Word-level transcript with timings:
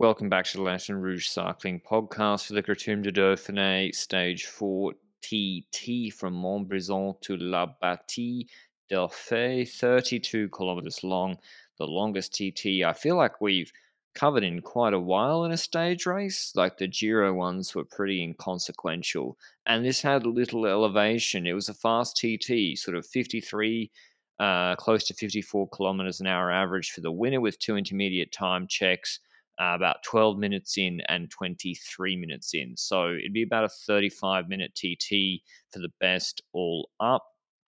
Welcome 0.00 0.30
back 0.30 0.46
to 0.46 0.56
the 0.56 0.62
Lanterne 0.62 1.02
Rouge 1.02 1.28
Cycling 1.28 1.78
Podcast 1.78 2.46
for 2.46 2.54
the 2.54 2.62
Criterium 2.62 3.02
de 3.02 3.12
Dauphiné 3.12 3.94
Stage 3.94 4.46
4 4.46 4.94
TT 5.20 6.10
from 6.14 6.32
Montbrison 6.32 7.20
to 7.20 7.36
La 7.36 7.66
Bâtie 7.82 8.46
d'Urfé, 8.88 9.68
32 9.68 10.48
kilometers 10.48 11.04
long, 11.04 11.36
the 11.78 11.84
longest 11.84 12.32
TT 12.32 12.82
I 12.82 12.94
feel 12.94 13.16
like 13.16 13.42
we've 13.42 13.70
covered 14.14 14.42
in 14.42 14.62
quite 14.62 14.94
a 14.94 14.98
while 14.98 15.44
in 15.44 15.52
a 15.52 15.58
stage 15.58 16.06
race. 16.06 16.52
Like 16.56 16.78
the 16.78 16.88
Giro 16.88 17.34
ones 17.34 17.74
were 17.74 17.84
pretty 17.84 18.22
inconsequential, 18.22 19.36
and 19.66 19.84
this 19.84 20.00
had 20.00 20.24
little 20.24 20.64
elevation. 20.64 21.46
It 21.46 21.52
was 21.52 21.68
a 21.68 21.74
fast 21.74 22.16
TT, 22.16 22.78
sort 22.78 22.96
of 22.96 23.04
53 23.04 23.90
uh, 24.38 24.76
close 24.76 25.04
to 25.04 25.12
54 25.12 25.68
kilometers 25.68 26.22
an 26.22 26.26
hour 26.26 26.50
average 26.50 26.90
for 26.90 27.02
the 27.02 27.12
winner 27.12 27.42
with 27.42 27.58
two 27.58 27.76
intermediate 27.76 28.32
time 28.32 28.66
checks 28.66 29.20
uh, 29.60 29.74
about 29.74 30.02
12 30.04 30.38
minutes 30.38 30.78
in 30.78 31.02
and 31.08 31.30
23 31.30 32.16
minutes 32.16 32.54
in. 32.54 32.74
So 32.76 33.10
it'd 33.10 33.32
be 33.32 33.42
about 33.42 33.64
a 33.64 33.68
35 33.68 34.48
minute 34.48 34.72
TT 34.74 35.42
for 35.70 35.80
the 35.80 35.92
best 36.00 36.42
all 36.52 36.88
up. 36.98 37.24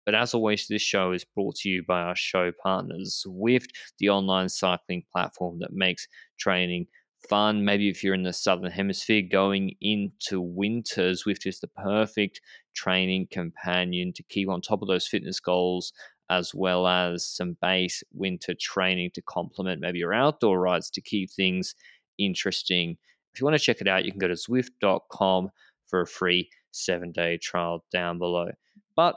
But 0.05 0.15
as 0.15 0.33
always, 0.33 0.67
this 0.67 0.81
show 0.81 1.11
is 1.11 1.25
brought 1.25 1.57
to 1.57 1.69
you 1.69 1.83
by 1.87 2.01
our 2.01 2.15
show 2.15 2.51
partners, 2.63 3.23
Zwift, 3.27 3.69
the 3.99 4.09
online 4.09 4.49
cycling 4.49 5.03
platform 5.11 5.59
that 5.59 5.73
makes 5.73 6.07
training 6.39 6.87
fun. 7.29 7.65
Maybe 7.65 7.87
if 7.89 8.03
you're 8.03 8.15
in 8.15 8.23
the 8.23 8.33
southern 8.33 8.71
hemisphere 8.71 9.21
going 9.21 9.75
into 9.81 10.41
winter, 10.41 11.11
Zwift 11.11 11.45
is 11.45 11.59
the 11.59 11.67
perfect 11.67 12.41
training 12.73 13.27
companion 13.31 14.13
to 14.13 14.23
keep 14.23 14.49
on 14.49 14.61
top 14.61 14.81
of 14.81 14.87
those 14.87 15.07
fitness 15.07 15.39
goals 15.39 15.93
as 16.29 16.53
well 16.53 16.87
as 16.87 17.25
some 17.25 17.57
base 17.61 18.03
winter 18.13 18.53
training 18.53 19.11
to 19.13 19.21
complement 19.21 19.81
maybe 19.81 19.99
your 19.99 20.13
outdoor 20.13 20.59
rides 20.59 20.89
to 20.91 21.01
keep 21.01 21.29
things 21.29 21.75
interesting. 22.17 22.97
If 23.33 23.41
you 23.41 23.45
want 23.45 23.57
to 23.57 23.63
check 23.63 23.81
it 23.81 23.87
out, 23.87 24.05
you 24.05 24.11
can 24.11 24.19
go 24.19 24.27
to 24.27 24.33
Zwift.com 24.33 25.49
for 25.85 26.01
a 26.01 26.07
free 26.07 26.49
seven 26.71 27.11
day 27.11 27.37
trial 27.37 27.83
down 27.91 28.17
below. 28.17 28.49
But 28.95 29.15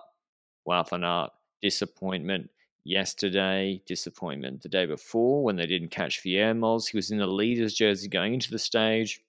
Wout 0.69 0.91
van 0.91 1.05
Aert, 1.05 1.31
disappointment 1.63 2.51
yesterday, 2.85 3.83
disappointment 3.87 4.63
the 4.63 4.69
day 4.69 4.87
before 4.87 5.43
when 5.43 5.57
they 5.57 5.67
didn't 5.67 5.91
catch 5.91 6.23
Vuillermoz. 6.23 6.91
He 6.91 6.97
was 6.97 7.11
in 7.11 7.19
the 7.19 7.27
leader's 7.27 7.75
jersey 7.75 8.09
going 8.09 8.35
into 8.35 8.51
the 8.51 8.59
stage. 8.59 9.21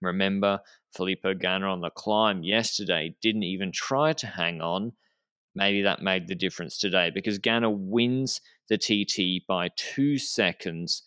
Remember, 0.00 0.60
Filippo 0.94 1.34
Ganna 1.34 1.72
on 1.72 1.80
the 1.80 1.90
climb 1.90 2.42
yesterday 2.42 3.14
didn't 3.22 3.44
even 3.44 3.72
try 3.72 4.12
to 4.14 4.26
hang 4.26 4.60
on 4.60 4.92
maybe 5.54 5.82
that 5.82 6.02
made 6.02 6.28
the 6.28 6.34
difference 6.34 6.78
today 6.78 7.10
because 7.12 7.38
Ganna 7.38 7.74
wins 7.74 8.40
the 8.68 8.78
TT 8.78 9.46
by 9.46 9.70
two 9.76 10.18
seconds, 10.18 11.02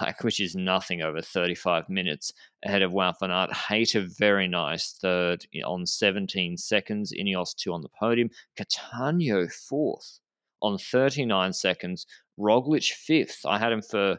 like 0.00 0.24
which 0.24 0.40
is 0.40 0.54
nothing 0.54 1.02
over 1.02 1.20
35 1.20 1.88
minutes 1.88 2.32
ahead 2.64 2.82
of 2.82 2.92
van 2.92 3.48
Hayter 3.68 4.06
very 4.18 4.48
nice 4.48 4.96
third 5.00 5.46
on 5.64 5.86
17 5.86 6.56
seconds. 6.56 7.12
Ineos 7.12 7.54
two 7.54 7.72
on 7.72 7.82
the 7.82 7.88
podium. 7.88 8.30
Cattaneo 8.58 9.52
fourth 9.52 10.20
on 10.62 10.78
39 10.78 11.52
seconds. 11.52 12.06
Roglic 12.38 12.90
fifth. 12.90 13.40
I 13.44 13.58
had 13.58 13.72
him 13.72 13.82
for 13.82 14.18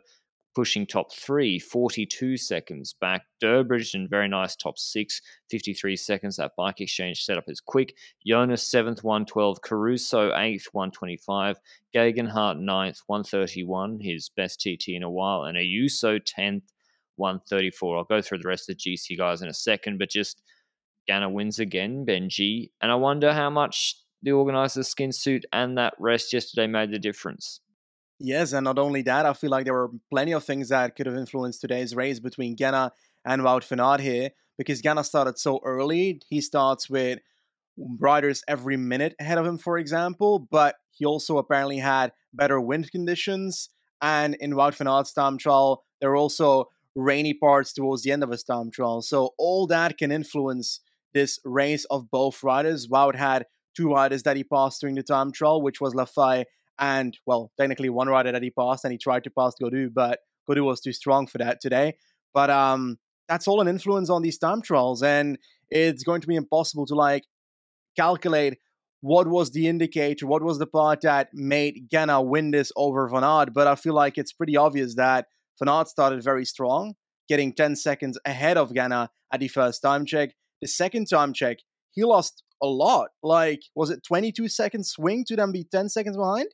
pushing 0.55 0.87
top 0.87 1.13
three, 1.13 1.59
42 1.59 2.37
seconds 2.37 2.95
back. 2.99 3.23
Durbridge 3.43 3.93
and 3.93 4.09
very 4.09 4.27
nice 4.27 4.55
top 4.55 4.79
six, 4.79 5.21
53 5.51 5.95
seconds. 5.97 6.37
That 6.37 6.53
bike 6.57 6.81
exchange 6.81 7.23
setup 7.23 7.43
is 7.47 7.59
quick. 7.59 7.95
Jonas 8.25 8.63
seventh, 8.63 9.03
112. 9.03 9.61
Caruso 9.61 10.35
eighth, 10.35 10.67
125. 10.71 11.57
Geoghegan 11.93 12.29
Hart 12.29 12.57
ninth, 12.57 13.01
131. 13.07 13.99
His 13.99 14.29
best 14.29 14.61
TT 14.61 14.89
in 14.89 15.03
a 15.03 15.09
while. 15.09 15.43
And 15.43 15.57
Ayuso 15.57 16.19
10th, 16.19 16.63
134. 17.17 17.97
I'll 17.97 18.03
go 18.05 18.21
through 18.21 18.39
the 18.39 18.47
rest 18.47 18.69
of 18.69 18.77
the 18.77 18.95
GC 18.95 19.17
guys 19.17 19.41
in 19.41 19.49
a 19.49 19.53
second, 19.53 19.99
but 19.99 20.09
just 20.09 20.41
Ganna 21.09 21.31
wins 21.31 21.59
again, 21.59 22.05
Benji. 22.05 22.71
And 22.81 22.91
I 22.91 22.95
wonder 22.95 23.33
how 23.33 23.49
much 23.49 23.97
the 24.23 24.31
organizer's 24.31 24.87
skin 24.87 25.11
suit 25.11 25.45
and 25.53 25.77
that 25.77 25.93
rest 25.99 26.33
yesterday 26.33 26.65
made 26.65 26.91
the 26.91 26.99
difference. 26.99 27.59
Yes, 28.19 28.53
and 28.53 28.63
not 28.63 28.79
only 28.79 29.01
that, 29.03 29.25
I 29.25 29.33
feel 29.33 29.49
like 29.49 29.65
there 29.65 29.73
were 29.73 29.91
plenty 30.09 30.31
of 30.33 30.43
things 30.43 30.69
that 30.69 30.95
could 30.95 31.05
have 31.05 31.17
influenced 31.17 31.59
today's 31.61 31.95
race 31.95 32.19
between 32.19 32.55
Ganna 32.55 32.91
and 33.25 33.41
Wout 33.41 33.65
van 33.65 33.79
Aert 33.81 33.99
here, 33.99 34.29
because 34.57 34.81
Ganna 34.81 35.03
started 35.03 35.37
so 35.37 35.59
early. 35.65 36.21
He 36.29 36.39
starts 36.39 36.89
with 36.89 37.19
riders 37.99 38.41
every 38.47 38.77
minute 38.77 39.15
ahead 39.19 39.37
of 39.37 39.45
him, 39.45 39.57
for 39.57 39.77
example, 39.77 40.47
but 40.49 40.75
he 40.91 41.05
also 41.05 41.37
apparently 41.37 41.77
had 41.77 42.13
better 42.33 42.61
wind 42.61 42.89
conditions. 42.89 43.69
And 44.01 44.35
in 44.35 44.53
Wout 44.53 44.75
van 44.75 44.87
Aert's 44.87 45.11
time 45.11 45.37
trial, 45.37 45.83
there 45.99 46.09
were 46.09 46.15
also 46.15 46.69
rainy 46.95 47.33
parts 47.33 47.73
towards 47.73 48.03
the 48.03 48.11
end 48.13 48.23
of 48.23 48.29
his 48.29 48.43
time 48.43 48.71
trial. 48.71 49.01
So 49.01 49.33
all 49.37 49.67
that 49.67 49.97
can 49.97 50.11
influence 50.13 50.79
this 51.13 51.37
race 51.43 51.83
of 51.85 52.09
both 52.09 52.43
riders. 52.43 52.87
Wout 52.87 53.15
had 53.15 53.45
two 53.75 53.91
riders 53.91 54.23
that 54.23 54.37
he 54.37 54.45
passed 54.45 54.79
during 54.79 54.95
the 54.95 55.03
time 55.03 55.33
trial, 55.33 55.61
which 55.61 55.81
was 55.81 55.93
Lafay 55.93 56.45
and 56.79 57.17
well, 57.25 57.51
technically 57.59 57.89
one 57.89 58.07
rider 58.07 58.31
that 58.31 58.43
he 58.43 58.51
passed, 58.51 58.83
and 58.83 58.91
he 58.91 58.97
tried 58.97 59.23
to 59.25 59.29
pass 59.29 59.53
Gaudu, 59.61 59.93
but 59.93 60.19
Gaudu 60.49 60.63
was 60.63 60.81
too 60.81 60.93
strong 60.93 61.27
for 61.27 61.37
that 61.39 61.61
today. 61.61 61.95
But 62.33 62.49
um, 62.49 62.97
that's 63.27 63.47
all 63.47 63.61
an 63.61 63.67
influence 63.67 64.09
on 64.09 64.21
these 64.21 64.37
time 64.37 64.61
trials, 64.61 65.01
and 65.01 65.37
it's 65.69 66.03
going 66.03 66.21
to 66.21 66.27
be 66.27 66.35
impossible 66.35 66.85
to 66.87 66.95
like 66.95 67.23
calculate 67.95 68.57
what 69.01 69.27
was 69.27 69.51
the 69.51 69.67
indicator, 69.67 70.25
what 70.25 70.43
was 70.43 70.57
the 70.57 70.67
part 70.67 71.01
that 71.01 71.29
made 71.33 71.89
Ganna 71.93 72.25
win 72.25 72.51
this 72.51 72.71
over 72.75 73.07
Van 73.07 73.23
Aert. 73.23 73.53
But 73.53 73.67
I 73.67 73.75
feel 73.75 73.93
like 73.93 74.17
it's 74.17 74.33
pretty 74.33 74.57
obvious 74.57 74.95
that 74.95 75.27
Van 75.59 75.73
Aert 75.73 75.87
started 75.87 76.23
very 76.23 76.43
strong, 76.43 76.95
getting 77.29 77.53
10 77.53 77.75
seconds 77.75 78.17
ahead 78.25 78.57
of 78.57 78.71
Ganna 78.71 79.09
at 79.31 79.39
the 79.39 79.47
first 79.47 79.81
time 79.81 80.05
check. 80.05 80.31
The 80.61 80.67
second 80.67 81.05
time 81.05 81.33
check, 81.33 81.57
he 81.91 82.03
lost 82.03 82.43
a 82.61 82.67
lot. 82.67 83.09
Like, 83.21 83.61
was 83.75 83.89
it 83.89 84.01
22 84.07 84.47
seconds 84.47 84.89
swing 84.89 85.23
to 85.27 85.35
then 85.35 85.51
be 85.51 85.63
10 85.63 85.89
seconds 85.89 86.17
behind? 86.17 86.47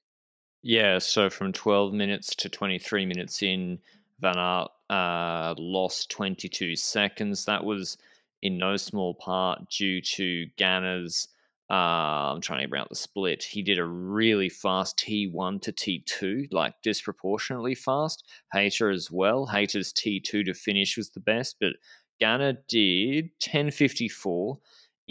Yeah, 0.63 0.99
so 0.99 1.29
from 1.29 1.53
12 1.53 1.93
minutes 1.93 2.35
to 2.35 2.49
23 2.49 3.05
minutes 3.05 3.41
in, 3.41 3.79
Van 4.19 4.37
Aert 4.37 4.69
uh, 4.89 5.55
lost 5.57 6.11
22 6.11 6.75
seconds. 6.75 7.45
That 7.45 7.63
was 7.63 7.97
in 8.43 8.57
no 8.57 8.77
small 8.77 9.15
part 9.15 9.67
due 9.69 10.01
to 10.01 10.45
Ganna's. 10.57 11.27
Uh, 11.69 12.33
I'm 12.33 12.41
trying 12.41 12.69
to 12.69 12.77
out 12.77 12.89
the 12.89 12.95
split. 12.95 13.41
He 13.43 13.63
did 13.63 13.79
a 13.79 13.85
really 13.85 14.49
fast 14.49 14.99
T1 14.99 15.61
to 15.61 15.71
T2, 15.71 16.49
like 16.51 16.75
disproportionately 16.83 17.73
fast. 17.73 18.25
Hayter 18.53 18.91
as 18.91 19.09
well. 19.09 19.47
Hayter's 19.47 19.93
T2 19.93 20.45
to 20.45 20.53
finish 20.53 20.97
was 20.97 21.09
the 21.09 21.21
best, 21.21 21.55
but 21.59 21.73
Ganna 22.21 22.57
did 22.67 23.31
1054 23.43 24.59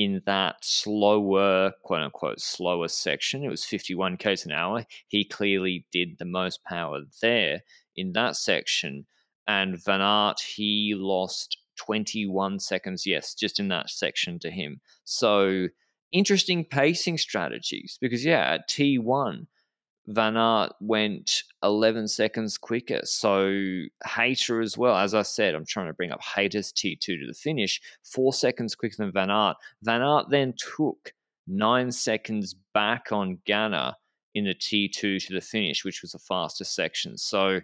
in 0.00 0.22
that 0.24 0.56
slower, 0.62 1.72
quote 1.82 2.00
unquote, 2.00 2.40
slower 2.40 2.88
section. 2.88 3.44
It 3.44 3.50
was 3.50 3.66
51 3.66 4.16
k's 4.16 4.46
an 4.46 4.50
hour. 4.50 4.86
He 5.08 5.26
clearly 5.26 5.84
did 5.92 6.16
the 6.18 6.24
most 6.24 6.64
power 6.64 7.00
there 7.20 7.60
in 7.94 8.14
that 8.14 8.36
section. 8.36 9.04
And 9.46 9.78
Van 9.84 10.00
Aert, 10.00 10.40
he 10.40 10.94
lost 10.96 11.58
21 11.76 12.60
seconds, 12.60 13.06
yes, 13.06 13.34
just 13.34 13.60
in 13.60 13.68
that 13.68 13.90
section 13.90 14.38
to 14.38 14.50
him. 14.50 14.80
So 15.04 15.68
interesting 16.12 16.64
pacing 16.64 17.18
strategies 17.18 17.98
because, 18.00 18.24
yeah, 18.24 18.54
at 18.54 18.70
T1, 18.70 19.48
Van 20.10 20.36
Aert 20.36 20.72
went 20.80 21.44
11 21.62 22.08
seconds 22.08 22.58
quicker. 22.58 23.00
So 23.04 23.84
Hayter 24.04 24.60
as 24.60 24.76
well. 24.76 24.96
As 24.96 25.14
I 25.14 25.22
said, 25.22 25.54
I'm 25.54 25.64
trying 25.64 25.86
to 25.86 25.92
bring 25.92 26.10
up 26.10 26.20
Hayter's 26.22 26.72
T2 26.72 27.00
to 27.00 27.26
the 27.26 27.34
finish, 27.34 27.80
four 28.02 28.32
seconds 28.32 28.74
quicker 28.74 28.96
than 28.98 29.12
Van 29.12 29.30
Aert. 29.30 29.56
Van 29.82 30.02
Aert 30.02 30.28
then 30.28 30.54
took 30.76 31.12
nine 31.46 31.92
seconds 31.92 32.54
back 32.74 33.12
on 33.12 33.38
Ganna 33.46 33.94
in 34.34 34.44
the 34.44 34.54
T2 34.54 35.26
to 35.26 35.32
the 35.34 35.40
finish, 35.40 35.84
which 35.84 36.02
was 36.02 36.12
the 36.12 36.18
fastest 36.18 36.74
section. 36.74 37.16
So 37.16 37.60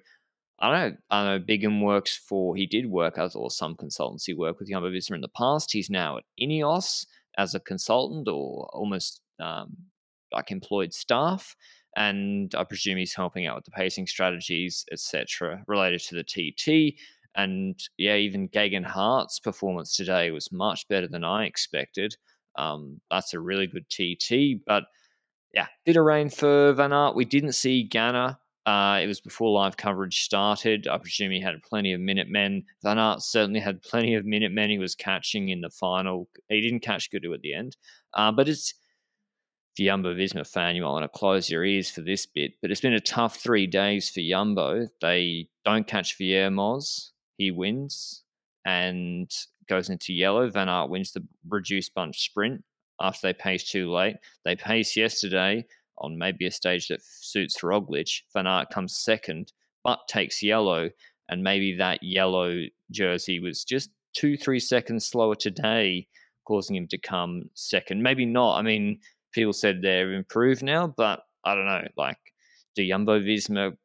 I 0.61 0.71
know. 0.71 0.97
I 1.11 1.25
know 1.25 1.39
Bigham 1.39 1.83
works 1.83 2.17
for, 2.17 2.55
he 2.55 2.67
did 2.67 2.87
work 2.87 3.19
as 3.19 3.35
or 3.35 3.51
some 3.51 3.75
consultancy 3.75 4.37
work 4.37 4.59
with 4.59 4.69
Jumbo 4.69 4.91
Visma 4.91 5.17
in 5.17 5.21
the 5.21 5.29
past. 5.29 5.73
He's 5.73 5.91
now 5.91 6.19
at 6.19 6.25
Ineos 6.41 7.07
as 7.37 7.55
a 7.55 7.61
consultant 7.61 8.29
or 8.29 8.69
almost 8.73 9.21
um, 9.41 9.77
like 10.33 10.51
employed 10.51 10.95
staff 10.95 11.57
and 11.97 12.55
I 12.55 12.63
presume 12.65 12.99
he's 12.99 13.15
helping 13.15 13.47
out 13.47 13.57
with 13.57 13.65
the 13.65 13.71
pacing 13.71 14.07
strategies, 14.07 14.85
etc., 14.93 15.65
related 15.67 16.03
to 16.03 16.15
the 16.15 16.23
TT. 16.23 16.99
And 17.35 17.79
yeah, 17.97 18.17
even 18.17 18.49
Geoghegan 18.49 18.85
Hart's 18.85 19.41
performance 19.41 19.97
today 19.97 20.31
was 20.31 20.53
much 20.53 20.87
better 20.89 21.09
than 21.09 21.25
I 21.25 21.45
expected. 21.45 22.17
Um, 22.57 23.01
that's 23.11 23.35
a 23.35 23.41
really 23.41 23.67
good 23.67 23.89
TT, 23.89 24.65
but 24.67 24.85
yeah, 25.53 25.67
bit 25.85 25.97
of 25.97 26.05
rain 26.05 26.29
for 26.29 26.73
Van 26.75 26.93
Aert. 26.93 27.17
We 27.17 27.25
didn't 27.25 27.53
see 27.53 27.89
Ganna. 27.89 28.37
Uh, 28.67 28.99
it 29.03 29.07
was 29.07 29.21
before 29.21 29.51
live 29.53 29.77
coverage 29.77 30.23
started. 30.23 30.89
I 30.89 30.99
presume 30.99 31.31
he 31.31 31.41
had 31.41 31.55
plenty 31.63 31.93
of 31.93 32.01
Minutemen. 32.01 32.65
Van 32.83 32.99
Aert 32.99 33.23
certainly 33.23 33.61
had 33.61 33.81
plenty 33.83 34.15
of 34.15 34.25
Minutemen. 34.25 34.71
He 34.71 34.79
was 34.79 34.95
catching 34.95 35.51
in 35.51 35.61
the 35.61 35.71
final. 35.71 36.29
He 36.49 36.61
didn't 36.61 36.81
catch 36.81 37.11
Gaudu 37.11 37.33
at 37.33 37.43
the 37.43 37.55
end, 37.55 37.77
uh, 38.15 38.33
but 38.33 38.49
it's 38.49 38.75
Jumbo 39.85 40.15
Visma 40.15 40.47
fan, 40.47 40.77
you 40.77 40.83
might 40.83 40.91
want 40.91 41.05
to 41.05 41.19
close 41.19 41.51
your 41.51 41.65
ears 41.65 41.91
for 41.91 42.01
this 42.01 42.25
bit. 42.27 42.53
But 42.63 42.71
it's 42.71 42.81
been 42.81 42.95
a 42.95 43.01
tough 43.01 43.37
three 43.37 43.67
days 43.67 44.09
for 44.09 44.21
Jumbo. 44.21 44.89
They 45.01 45.49
don't 45.65 45.87
catch 45.87 46.19
Vuillermoz. 46.19 47.11
he 47.37 47.51
wins 47.51 48.23
and 48.65 49.31
goes 49.69 49.91
into 49.91 50.15
yellow. 50.15 50.49
Van 50.51 50.69
Aert 50.69 50.91
wins 50.91 51.13
the 51.13 51.27
reduced 51.49 51.95
bunch 51.95 52.21
sprint 52.21 52.65
after 53.01 53.27
they 53.27 53.33
pace 53.33 53.71
too 53.71 53.91
late. 53.93 54.17
They 54.45 54.57
pace 54.57 54.97
yesterday 54.97 55.67
on 55.99 56.19
maybe 56.19 56.47
a 56.47 56.51
stage 56.51 56.89
that 56.89 57.03
suits 57.03 57.61
Roglic. 57.61 58.23
Van 58.33 58.47
Aert 58.47 58.71
comes 58.71 58.97
second, 58.97 59.53
but 59.85 60.09
takes 60.09 60.43
yellow, 60.43 60.91
and 61.29 61.43
maybe 61.43 61.77
that 61.77 62.03
yellow 62.03 62.63
jersey 62.91 63.41
was 63.41 63.65
just 63.65 63.91
two, 64.15 64.37
three 64.37 64.61
seconds 64.61 65.07
slower 65.07 65.35
today, 65.35 66.07
causing 66.47 66.77
him 66.77 66.87
to 66.89 66.99
come 66.99 67.51
second. 67.55 68.03
Maybe 68.03 68.25
not. 68.25 68.59
I 68.59 68.63
mean, 68.63 69.01
people 69.37 69.53
said 69.53 69.83
they're 69.83 70.13
improved 70.15 70.63
now, 70.63 70.89
but 70.89 71.21
I 71.45 71.55
don't 71.55 71.67
know. 71.67 71.87
Like, 71.97 72.19
do 72.75 72.87
Jumbo 72.87 73.21
Visma 73.21 73.77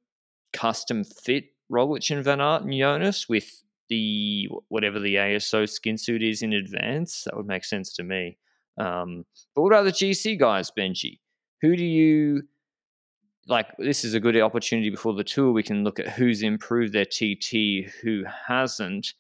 custom 0.54 1.04
fit 1.04 1.46
Roglic 1.72 2.10
and 2.10 2.24
Van 2.24 2.42
Aert 2.42 2.64
and 2.64 2.74
Jonas 2.74 3.30
with 3.30 3.62
the 3.90 4.50
whatever 4.70 5.00
the 5.00 5.16
ASO 5.16 5.70
skin 5.70 5.98
suit 5.98 6.24
is 6.24 6.42
in 6.42 6.54
advance? 6.54 7.26
That 7.26 7.38
would 7.38 7.46
make 7.46 7.66
sense 7.66 7.94
to 7.94 8.04
me. 8.04 8.38
Um, 8.80 9.26
but 9.54 9.62
what 9.62 9.74
about 9.74 9.84
the 9.84 9.92
GC 9.92 10.40
guys, 10.40 10.72
Benji? 10.76 11.20
Who 11.62 11.76
do 11.76 11.86
you 11.86 12.44
like? 13.48 13.68
This 13.78 14.04
is 14.04 14.14
a 14.14 14.20
good 14.20 14.40
opportunity 14.40 14.90
before 14.90 15.14
the 15.14 15.24
tour. 15.24 15.52
We 15.52 15.64
can 15.64 15.84
look 15.84 16.00
at 16.00 16.10
who's 16.10 16.42
improved 16.42 16.94
their 16.94 17.06
TT, 17.06 17.92
who 18.02 18.24
hasn't. 18.48 19.14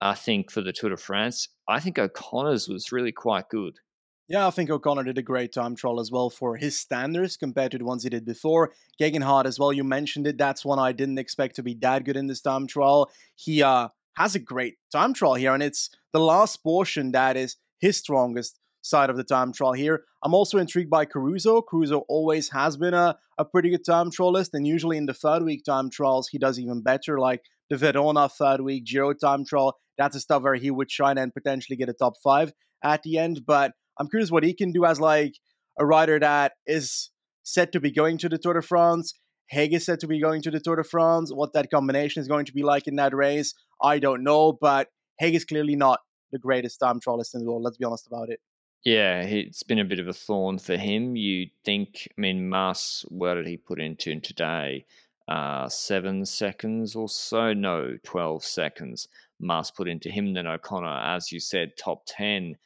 I 0.00 0.14
think 0.14 0.50
for 0.50 0.60
the 0.60 0.72
Tour 0.72 0.90
de 0.90 0.96
France, 0.96 1.48
I 1.68 1.80
think 1.80 1.98
O'Connor's 1.98 2.68
was 2.68 2.92
really 2.92 3.12
quite 3.12 3.48
good. 3.48 3.78
Yeah, 4.26 4.46
I 4.46 4.50
think 4.50 4.70
O'Connor 4.70 5.04
did 5.04 5.18
a 5.18 5.22
great 5.22 5.52
time 5.52 5.76
trial 5.76 6.00
as 6.00 6.10
well 6.10 6.30
for 6.30 6.56
his 6.56 6.78
standards 6.78 7.36
compared 7.36 7.72
to 7.72 7.78
the 7.78 7.84
ones 7.84 8.04
he 8.04 8.08
did 8.08 8.24
before. 8.24 8.72
Geoghegan 8.98 9.22
Hart 9.22 9.46
as 9.46 9.58
well, 9.58 9.72
you 9.72 9.84
mentioned 9.84 10.26
it. 10.26 10.38
That's 10.38 10.64
one 10.64 10.78
I 10.78 10.92
didn't 10.92 11.18
expect 11.18 11.56
to 11.56 11.62
be 11.62 11.74
that 11.82 12.04
good 12.04 12.16
in 12.16 12.26
this 12.26 12.40
time 12.40 12.66
trial. 12.66 13.10
He 13.36 13.62
uh, 13.62 13.88
has 14.16 14.34
a 14.34 14.38
great 14.38 14.76
time 14.90 15.12
trial 15.12 15.34
here, 15.34 15.52
and 15.52 15.62
it's 15.62 15.90
the 16.14 16.20
last 16.20 16.62
portion 16.62 17.12
that 17.12 17.36
is 17.36 17.56
his 17.80 17.98
strongest 17.98 18.58
side 18.80 19.10
of 19.10 19.18
the 19.18 19.24
time 19.24 19.52
trial 19.52 19.74
here. 19.74 20.04
I'm 20.22 20.32
also 20.32 20.56
intrigued 20.56 20.90
by 20.90 21.04
Caruso. 21.04 21.60
Caruso 21.60 22.04
always 22.08 22.48
has 22.50 22.78
been 22.78 22.94
a, 22.94 23.18
a 23.36 23.44
pretty 23.44 23.68
good 23.68 23.84
time 23.84 24.10
trialist, 24.10 24.50
and 24.54 24.66
usually 24.66 24.96
in 24.96 25.04
the 25.04 25.12
third 25.12 25.42
week 25.42 25.64
time 25.66 25.90
trials, 25.90 26.28
he 26.28 26.38
does 26.38 26.58
even 26.58 26.82
better, 26.82 27.18
like 27.18 27.42
the 27.68 27.76
Verona 27.76 28.30
third 28.30 28.62
week 28.62 28.86
Giro 28.86 29.12
time 29.12 29.44
trial. 29.44 29.76
That's 29.98 30.16
a 30.16 30.20
stuff 30.20 30.44
where 30.44 30.54
he 30.54 30.70
would 30.70 30.90
shine 30.90 31.18
and 31.18 31.34
potentially 31.34 31.76
get 31.76 31.90
a 31.90 31.92
top 31.92 32.14
five 32.22 32.54
at 32.82 33.02
the 33.02 33.18
end. 33.18 33.42
But 33.46 33.72
I'm 33.98 34.08
curious 34.08 34.30
what 34.30 34.42
he 34.42 34.54
can 34.54 34.72
do 34.72 34.84
as 34.84 35.00
like 35.00 35.34
a 35.78 35.86
rider 35.86 36.18
that 36.18 36.52
is 36.66 37.10
set 37.42 37.72
to 37.72 37.80
be 37.80 37.90
going 37.90 38.18
to 38.18 38.28
the 38.28 38.38
Tour 38.38 38.54
de 38.54 38.62
France. 38.62 39.14
Haig 39.48 39.74
is 39.74 39.84
set 39.84 40.00
to 40.00 40.06
be 40.06 40.20
going 40.20 40.42
to 40.42 40.50
the 40.50 40.60
Tour 40.60 40.76
de 40.76 40.84
France. 40.84 41.30
What 41.32 41.52
that 41.52 41.70
combination 41.70 42.20
is 42.20 42.28
going 42.28 42.46
to 42.46 42.52
be 42.52 42.62
like 42.62 42.86
in 42.86 42.96
that 42.96 43.14
race, 43.14 43.54
I 43.82 43.98
don't 43.98 44.24
know. 44.24 44.52
But 44.52 44.88
Haig 45.18 45.34
is 45.34 45.44
clearly 45.44 45.76
not 45.76 46.00
the 46.32 46.38
greatest 46.38 46.80
time 46.80 47.00
trialist 47.00 47.34
in 47.34 47.40
the 47.40 47.46
world. 47.50 47.62
Let's 47.62 47.76
be 47.76 47.84
honest 47.84 48.06
about 48.06 48.30
it. 48.30 48.40
Yeah, 48.84 49.22
it's 49.22 49.62
been 49.62 49.78
a 49.78 49.84
bit 49.84 49.98
of 49.98 50.08
a 50.08 50.12
thorn 50.12 50.58
for 50.58 50.76
him. 50.76 51.16
You 51.16 51.46
think, 51.64 52.08
I 52.18 52.20
mean, 52.20 52.50
Mas, 52.50 53.06
where 53.08 53.34
did 53.34 53.46
he 53.46 53.56
put 53.56 53.80
into 53.80 54.20
today? 54.20 54.84
Uh, 55.26 55.70
seven 55.70 56.26
seconds 56.26 56.94
or 56.94 57.08
so? 57.08 57.54
No, 57.54 57.96
12 58.02 58.44
seconds. 58.44 59.08
Mas 59.40 59.70
put 59.70 59.88
into 59.88 60.10
him, 60.10 60.34
then 60.34 60.46
O'Connor, 60.46 61.00
as 61.02 61.32
you 61.32 61.40
said, 61.40 61.78
top 61.78 62.02
10. 62.06 62.56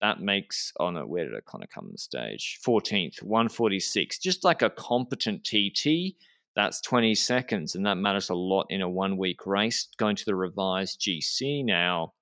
That 0.00 0.20
makes, 0.20 0.72
oh 0.78 0.90
no, 0.90 1.04
where 1.06 1.24
did 1.24 1.34
O'Connor 1.34 1.66
come 1.72 1.86
on 1.86 1.92
the 1.92 1.98
stage? 1.98 2.58
14th, 2.64 3.22
146. 3.22 4.18
Just 4.18 4.44
like 4.44 4.62
a 4.62 4.70
competent 4.70 5.44
TT, 5.44 6.14
that's 6.54 6.80
20 6.80 7.14
seconds, 7.14 7.74
and 7.74 7.84
that 7.86 7.96
matters 7.96 8.30
a 8.30 8.34
lot 8.34 8.66
in 8.70 8.80
a 8.80 8.88
one 8.88 9.16
week 9.16 9.46
race. 9.46 9.88
Going 9.96 10.16
to 10.16 10.24
the 10.24 10.34
revised 10.34 11.00
GC 11.00 11.64
now. 11.64 12.14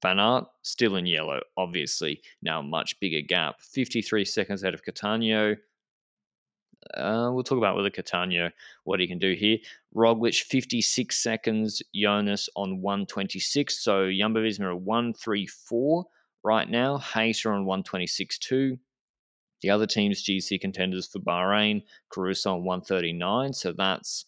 Van 0.00 0.18
Aert 0.18 0.44
still 0.62 0.96
in 0.96 1.06
yellow, 1.06 1.40
obviously. 1.56 2.20
Now 2.42 2.60
a 2.60 2.62
much 2.64 2.98
bigger 2.98 3.20
gap. 3.20 3.60
53 3.60 4.24
seconds 4.24 4.64
out 4.64 4.74
of 4.74 4.84
Cattaneo. 4.84 5.56
Uh, 6.94 7.30
we'll 7.32 7.44
talk 7.44 7.58
about 7.58 7.76
with 7.76 7.84
the 7.84 8.02
Cattaneo 8.02 8.50
what 8.82 8.98
he 8.98 9.06
can 9.06 9.20
do 9.20 9.34
here. 9.34 9.58
Roglic 9.94 10.42
56 10.42 11.16
seconds, 11.16 11.80
Jonas 11.94 12.48
on 12.56 12.80
126. 12.80 13.82
So 13.82 14.10
Jumbo 14.10 14.42
Visma 14.42 14.76
134 14.76 16.04
right 16.44 16.68
now. 16.68 16.98
Hayter 16.98 17.52
on 17.52 17.64
126.2. 17.64 18.78
The 19.62 19.70
other 19.70 19.86
teams, 19.86 20.24
GC 20.24 20.60
contenders 20.60 21.06
for 21.06 21.20
Bahrain, 21.20 21.82
Caruso 22.10 22.54
on 22.54 22.64
139. 22.64 23.52
So 23.52 23.72
that's, 23.72 24.24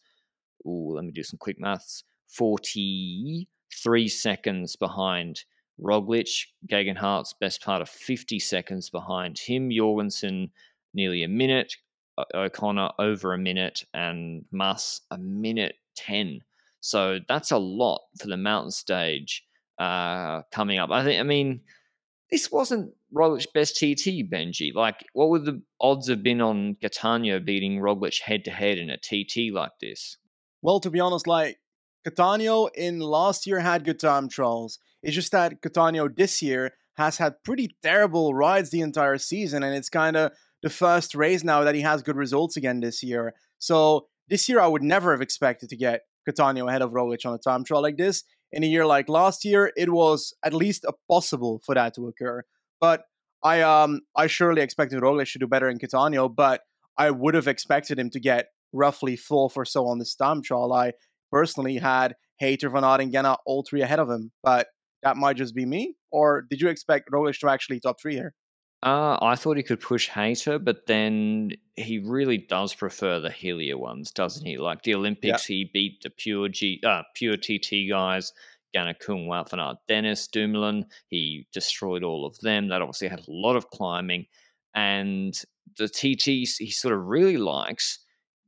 ooh, 0.66 0.94
let 0.94 1.04
me 1.04 1.10
do 1.10 1.24
some 1.24 1.38
quick 1.38 1.58
maths, 1.58 2.04
43 2.28 4.08
seconds 4.08 4.76
behind 4.76 5.44
Roglic. 5.80 6.46
Geoghegan 6.70 6.96
Hart's 6.96 7.34
best 7.40 7.62
part 7.62 7.82
of 7.82 7.88
50 7.88 8.38
seconds 8.38 8.90
behind 8.90 9.38
him. 9.38 9.70
Jorgenson 9.70 10.50
nearly 10.94 11.24
a 11.24 11.28
minute. 11.28 11.74
O'Connor 12.32 12.90
over 13.00 13.34
a 13.34 13.38
minute. 13.38 13.84
And 13.92 14.44
Mas 14.52 15.00
a 15.10 15.18
minute 15.18 15.74
10. 15.96 16.40
So 16.80 17.18
that's 17.28 17.50
a 17.50 17.58
lot 17.58 18.02
for 18.20 18.28
the 18.28 18.36
mountain 18.36 18.70
stage 18.70 19.44
uh, 19.78 20.42
coming 20.52 20.78
up. 20.78 20.90
I 20.90 21.02
think, 21.02 21.18
I 21.18 21.24
mean, 21.24 21.62
this 22.34 22.50
wasn't 22.50 22.92
Roglic's 23.14 23.46
best 23.46 23.76
TT, 23.76 24.28
Benji. 24.28 24.74
Like, 24.74 25.06
what 25.12 25.28
would 25.30 25.44
the 25.44 25.62
odds 25.80 26.08
have 26.08 26.24
been 26.24 26.40
on 26.40 26.76
Cattaneo 26.82 27.44
beating 27.44 27.78
Roglic 27.78 28.20
head 28.22 28.44
to 28.46 28.50
head 28.50 28.76
in 28.76 28.90
a 28.90 28.96
TT 28.96 29.54
like 29.54 29.70
this? 29.80 30.16
Well, 30.60 30.80
to 30.80 30.90
be 30.90 30.98
honest, 30.98 31.28
like 31.28 31.60
Cattaneo 32.04 32.70
in 32.74 32.98
last 32.98 33.46
year 33.46 33.60
had 33.60 33.84
good 33.84 34.00
time 34.00 34.28
trials. 34.28 34.80
It's 35.00 35.14
just 35.14 35.30
that 35.30 35.62
Cattaneo 35.62 36.12
this 36.12 36.42
year 36.42 36.72
has 36.94 37.18
had 37.18 37.40
pretty 37.44 37.76
terrible 37.84 38.34
rides 38.34 38.70
the 38.70 38.80
entire 38.80 39.18
season, 39.18 39.62
and 39.62 39.72
it's 39.72 39.88
kind 39.88 40.16
of 40.16 40.32
the 40.60 40.70
first 40.70 41.14
race 41.14 41.44
now 41.44 41.62
that 41.62 41.76
he 41.76 41.82
has 41.82 42.02
good 42.02 42.16
results 42.16 42.56
again 42.56 42.80
this 42.80 43.00
year. 43.04 43.34
So 43.60 44.08
this 44.28 44.48
year, 44.48 44.58
I 44.58 44.66
would 44.66 44.82
never 44.82 45.12
have 45.12 45.22
expected 45.22 45.68
to 45.68 45.76
get 45.76 46.00
Cattaneo 46.28 46.68
ahead 46.68 46.82
of 46.82 46.90
Roglic 46.90 47.24
on 47.24 47.34
a 47.34 47.38
time 47.38 47.62
trial 47.62 47.82
like 47.82 47.96
this 47.96 48.24
in 48.54 48.62
a 48.62 48.66
year 48.66 48.86
like 48.86 49.08
last 49.08 49.44
year, 49.44 49.72
it 49.76 49.90
was 49.92 50.32
at 50.44 50.54
least 50.54 50.86
possible 51.10 51.60
for 51.66 51.74
that 51.74 51.94
to 51.96 52.06
occur. 52.06 52.42
But 52.80 53.02
I 53.42 53.60
um 53.60 54.00
I 54.16 54.28
surely 54.28 54.62
expected 54.62 55.02
Roglic 55.02 55.32
to 55.32 55.38
do 55.40 55.46
better 55.46 55.68
in 55.68 55.78
Cattaneo, 55.78 56.34
but 56.34 56.62
I 56.96 57.10
would 57.10 57.34
have 57.34 57.48
expected 57.48 57.98
him 57.98 58.10
to 58.10 58.20
get 58.20 58.46
roughly 58.72 59.16
fourth 59.16 59.56
or 59.56 59.64
so 59.64 59.86
on 59.86 59.98
this 59.98 60.14
time 60.14 60.40
trial. 60.42 60.72
I 60.72 60.92
personally 61.30 61.76
had 61.76 62.14
Hayter, 62.38 62.70
Van 62.70 62.84
Aert, 62.84 63.00
and 63.00 63.12
Ganna 63.12 63.36
all 63.44 63.64
three 63.68 63.82
ahead 63.82 63.98
of 63.98 64.08
him, 64.08 64.30
but 64.42 64.68
that 65.02 65.16
might 65.16 65.36
just 65.36 65.54
be 65.54 65.66
me. 65.66 65.96
Or 66.10 66.46
did 66.48 66.60
you 66.60 66.68
expect 66.68 67.10
Roglic 67.10 67.38
to 67.40 67.48
actually 67.48 67.80
top 67.80 67.96
three 68.00 68.14
here? 68.14 68.34
Uh, 68.84 69.16
I 69.22 69.34
thought 69.34 69.56
he 69.56 69.62
could 69.62 69.80
push 69.80 70.10
Hayter, 70.10 70.58
but 70.58 70.86
then 70.86 71.52
he 71.74 72.00
really 72.00 72.36
does 72.36 72.74
prefer 72.74 73.18
the 73.18 73.30
Helia 73.30 73.76
ones, 73.76 74.10
doesn't 74.10 74.44
he? 74.44 74.58
Like 74.58 74.82
the 74.82 74.94
Olympics, 74.94 75.48
yeah. 75.48 75.56
he 75.56 75.70
beat 75.72 76.02
the 76.02 76.10
pure 76.10 76.50
G, 76.50 76.82
uh, 76.84 77.00
pure 77.14 77.38
TT 77.38 77.88
guys, 77.88 78.34
Ganna 78.76 78.94
Kung, 78.98 79.26
Dennis 79.88 80.26
Dumoulin. 80.26 80.84
He 81.08 81.46
destroyed 81.50 82.04
all 82.04 82.26
of 82.26 82.38
them. 82.40 82.68
That 82.68 82.82
obviously 82.82 83.08
had 83.08 83.20
a 83.20 83.30
lot 83.30 83.56
of 83.56 83.70
climbing, 83.70 84.26
and 84.74 85.34
the 85.78 85.88
TT 85.88 86.46
he 86.58 86.70
sort 86.70 86.92
of 86.92 87.06
really 87.06 87.38
likes 87.38 88.00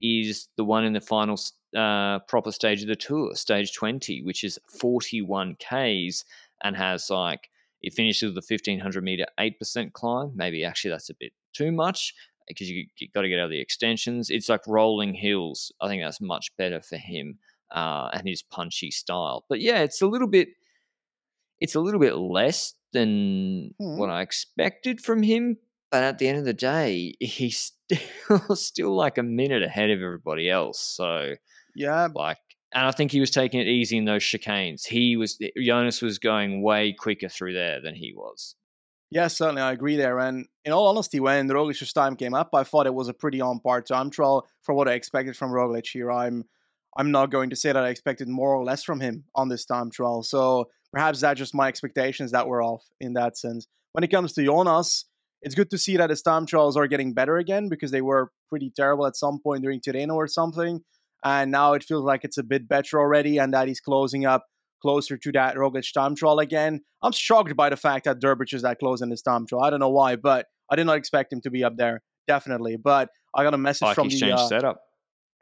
is 0.03 0.49
the 0.59 0.65
one 0.65 0.85
in 0.85 0.93
the 0.93 1.01
final 1.01 1.41
uh, 1.75 2.19
proper 2.29 2.53
stage 2.53 2.83
of 2.83 2.89
the 2.89 2.97
tour, 2.97 3.35
stage 3.35 3.73
twenty, 3.73 4.23
which 4.23 4.45
is 4.45 4.59
forty-one 4.69 5.57
k's 5.59 6.27
and 6.63 6.77
has 6.77 7.09
like 7.09 7.49
it 7.83 7.95
finishes 7.95 8.35
with 8.35 8.45
a 8.45 8.47
1500 8.47 9.03
meter 9.03 9.27
8% 9.39 9.93
climb. 9.93 10.33
Maybe 10.35 10.65
actually 10.65 10.91
that's 10.91 11.11
a 11.11 11.15
bit 11.19 11.33
too 11.53 11.73
much 11.73 12.15
because 12.49 12.71
you, 12.71 12.87
you 12.99 13.09
got 13.15 13.23
to 13.23 13.29
get 13.29 13.39
out 13.39 13.47
of 13.47 13.51
the 13.51 13.61
extensions. 13.61 14.31
It's 14.31 14.49
like 14.49 14.67
rolling 14.67 15.15
hills. 15.15 15.73
I 15.81 15.89
think 15.89 16.03
that's 16.03 16.21
much 16.21 16.51
better 16.57 16.81
for 16.81 16.97
him 16.97 17.39
uh, 17.75 18.11
and 18.13 18.27
his 18.27 18.43
punchy 18.43 18.91
style. 18.91 19.45
But 19.49 19.61
yeah, 19.61 19.81
it's 19.81 20.03
a 20.03 20.07
little 20.07 20.29
bit, 20.29 20.49
it's 21.61 21.75
a 21.75 21.81
little 21.81 22.01
bit 22.01 22.17
less 22.17 22.75
than 22.93 23.75
hmm. 23.79 23.99
what 23.99 24.11
I 24.11 24.23
expected 24.23 25.01
from 25.01 25.23
him. 25.23 25.59
But 25.91 26.03
at 26.03 26.19
the 26.19 26.29
end 26.29 26.39
of 26.39 26.45
the 26.45 26.53
day, 26.53 27.15
he's 27.21 27.73
still, 27.89 28.57
still 28.57 28.97
like 28.97 29.19
a 29.19 29.23
minute 29.23 29.63
ahead 29.63 29.91
of 29.91 30.01
everybody 30.03 30.51
else. 30.51 30.81
So 30.81 31.35
yeah, 31.75 32.09
like 32.15 32.39
and 32.75 32.87
I 32.87 32.91
think 32.91 33.11
he 33.11 33.21
was 33.21 33.31
taking 33.31 33.61
it 33.61 33.67
easy 33.67 33.97
in 33.97 34.05
those 34.05 34.23
chicanes. 34.23 34.87
He 34.87 35.17
was 35.17 35.39
eh, 35.43 35.49
Jonas 35.59 36.03
was 36.03 36.19
going 36.19 36.63
way 36.63 36.93
quicker 36.93 37.29
through 37.29 37.55
there 37.55 37.81
than 37.81 37.95
he 37.95 38.13
was. 38.15 38.55
Yeah, 39.11 39.29
certainly, 39.29 39.63
I 39.63 39.73
agree 39.73 39.97
there. 39.97 40.19
And 40.19 40.47
in 40.65 40.73
all 40.73 40.89
honesty, 40.89 41.21
when 41.21 41.49
Roglic's 41.49 41.93
time 41.93 42.17
came 42.17 42.35
up, 42.35 42.51
I 42.53 42.65
thought 42.65 42.87
it 42.87 42.95
was 42.95 43.09
a 43.09 43.15
pretty 43.15 43.41
on 43.41 43.61
par 43.61 43.83
time 43.83 44.11
trial 44.11 44.47
for 44.63 44.75
what 44.75 44.89
I 44.89 44.93
expected 44.93 45.37
from 45.37 45.53
Roglic 45.53 45.87
here. 45.87 46.11
I'm 46.11 46.45
I'm 46.97 47.11
not 47.11 47.31
going 47.31 47.51
to 47.51 47.57
say 47.57 47.73
that 47.73 47.85
I 47.85 47.91
expected 47.91 48.29
more 48.29 48.55
or 48.55 48.65
less 48.65 48.83
from 48.83 49.01
him 49.01 49.25
on 49.35 49.49
this 49.49 49.65
time 49.65 49.91
trial. 49.91 50.23
So 50.23 50.71
perhaps 50.93 51.21
that's 51.21 51.39
just 51.39 51.55
my 51.55 51.69
expectations 51.69 52.33
that 52.33 52.49
were 52.49 52.63
off 52.63 52.85
in 53.01 53.13
that 53.15 53.37
sense. 53.37 53.67
When 53.93 54.03
it 54.03 54.11
comes 54.11 54.33
to 54.33 54.45
Jonas, 54.45 55.05
it's 55.43 55.55
good 55.55 55.71
to 55.71 55.79
see 55.79 55.97
that 55.99 56.11
his 56.11 56.23
time 56.23 56.47
trials 56.47 56.77
are 56.77 56.87
getting 56.87 57.13
better 57.13 57.37
again 57.37 57.69
because 57.69 57.91
they 57.91 58.01
were 58.01 58.31
pretty 58.49 58.73
terrible 58.75 59.07
at 59.07 59.15
some 59.15 59.39
point 59.39 59.63
during 59.63 59.81
Tirreno 59.81 60.15
or 60.15 60.27
something 60.27 60.81
and 61.25 61.51
now 61.51 61.73
it 61.73 61.83
feels 61.85 62.05
like 62.05 62.25
it's 62.25 62.39
a 62.39 62.43
bit 62.43 62.69
better 62.69 62.99
already, 62.99 63.39
and 63.39 63.53
that 63.55 63.69
he's 63.69 63.81
closing 63.81 64.27
up 64.27 64.45
closer 64.83 65.17
to 65.17 65.33
that 65.33 65.57
Roglic 65.57 65.93
time 65.93 66.15
trial 66.15 66.39
again. 66.39 66.81
I'm 67.03 67.13
shocked 67.13 67.57
by 67.57 67.71
the 67.71 67.77
fact 67.77 68.05
that 68.05 68.21
Durbridge 68.21 68.55
is 68.55 68.63
that 68.63 68.79
close 68.79 69.01
in 69.01 69.09
this 69.09 69.23
time 69.23 69.47
trial. 69.47 69.65
I 69.65 69.71
don't 69.71 69.81
know 69.81 69.91
why, 69.91 70.17
but 70.17 70.47
I 70.71 70.77
did 70.77 70.87
not 70.87 70.97
expect 70.97 71.33
him 71.33 71.41
to 71.43 71.51
be 71.51 71.65
up 71.65 71.77
there, 71.77 72.03
definitely. 72.27 72.77
But 72.77 73.09
I 73.35 73.43
got 73.43 73.55
a 73.55 73.59
message 73.59 73.87
Bike 73.87 73.95
from 73.95 74.07
exchange 74.07 74.33
the 74.33 74.43
uh, 74.43 74.49
setup. 74.49 74.81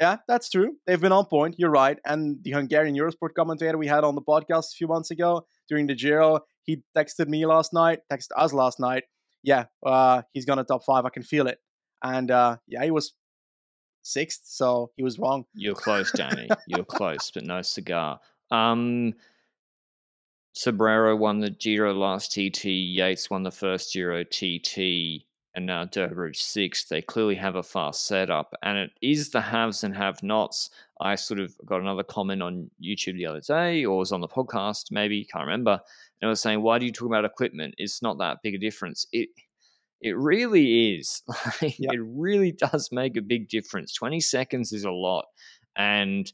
yeah, 0.00 0.16
that's 0.28 0.50
true. 0.50 0.76
They've 0.86 1.00
been 1.00 1.12
on 1.12 1.26
point. 1.26 1.56
You're 1.58 1.70
right. 1.70 1.98
And 2.04 2.38
the 2.42 2.52
Hungarian 2.52 2.96
Eurosport 2.96 3.34
commentator 3.36 3.78
we 3.78 3.86
had 3.86 4.04
on 4.04 4.14
the 4.14 4.22
podcast 4.22 4.72
a 4.72 4.76
few 4.76 4.88
months 4.88 5.10
ago 5.10 5.46
during 5.68 5.86
the 5.86 5.94
Giro, 5.94 6.40
he 6.62 6.82
texted 6.96 7.28
me 7.28 7.46
last 7.46 7.72
night, 7.72 8.00
texted 8.12 8.30
us 8.36 8.52
last 8.52 8.80
night. 8.80 9.04
Yeah, 9.42 9.66
uh, 9.84 10.22
he's 10.32 10.46
gonna 10.46 10.64
top 10.64 10.84
five. 10.84 11.04
I 11.04 11.10
can 11.10 11.22
feel 11.22 11.46
it. 11.46 11.58
And 12.02 12.30
uh, 12.30 12.56
yeah, 12.66 12.84
he 12.84 12.90
was 12.90 13.12
sixth, 14.04 14.42
so 14.44 14.90
he 14.96 15.02
was 15.02 15.18
wrong. 15.18 15.44
You're 15.54 15.74
close, 15.74 16.12
Danny. 16.12 16.48
You're 16.66 16.84
close, 16.98 17.30
but 17.30 17.44
no 17.44 17.62
cigar. 17.62 18.20
Um, 18.50 19.14
Sobrero 20.54 21.16
won 21.16 21.40
the 21.40 21.50
Giro 21.50 21.92
last 21.92 22.32
TT. 22.32 22.66
Yates 22.66 23.28
won 23.28 23.42
the 23.42 23.50
first 23.50 23.92
Giro 23.92 24.22
TT, 24.22 25.24
and 25.54 25.66
now 25.66 25.84
Durbridge 25.84 26.36
sixth. 26.36 26.88
They 26.88 27.02
clearly 27.02 27.34
have 27.34 27.56
a 27.56 27.62
fast 27.62 28.06
setup, 28.06 28.54
and 28.62 28.78
it 28.78 28.90
is 29.02 29.30
the 29.30 29.40
haves 29.40 29.82
and 29.82 29.96
have-nots. 29.96 30.70
I 31.00 31.16
sort 31.16 31.40
of 31.40 31.56
got 31.66 31.80
another 31.80 32.04
comment 32.04 32.40
on 32.40 32.70
YouTube 32.82 33.16
the 33.16 33.26
other 33.26 33.40
day, 33.40 33.84
or 33.84 33.98
was 33.98 34.12
on 34.12 34.20
the 34.20 34.28
podcast, 34.28 34.92
maybe 34.92 35.24
can't 35.24 35.44
remember, 35.44 35.80
and 36.20 36.28
I 36.28 36.30
was 36.30 36.40
saying, 36.40 36.62
"Why 36.62 36.78
do 36.78 36.86
you 36.86 36.92
talk 36.92 37.08
about 37.08 37.24
equipment? 37.24 37.74
It's 37.78 38.00
not 38.00 38.18
that 38.18 38.38
big 38.42 38.54
a 38.54 38.58
difference." 38.58 39.06
It 39.12 39.30
it 40.04 40.16
really 40.16 40.96
is. 40.98 41.22
Like, 41.62 41.78
Yep. 41.78 41.94
It 41.94 42.00
really 42.04 42.52
does 42.52 42.90
make 42.92 43.16
a 43.16 43.22
big 43.22 43.48
difference. 43.48 43.92
Twenty 43.94 44.20
seconds 44.20 44.72
is 44.72 44.84
a 44.84 44.90
lot, 44.90 45.24
and 45.76 46.30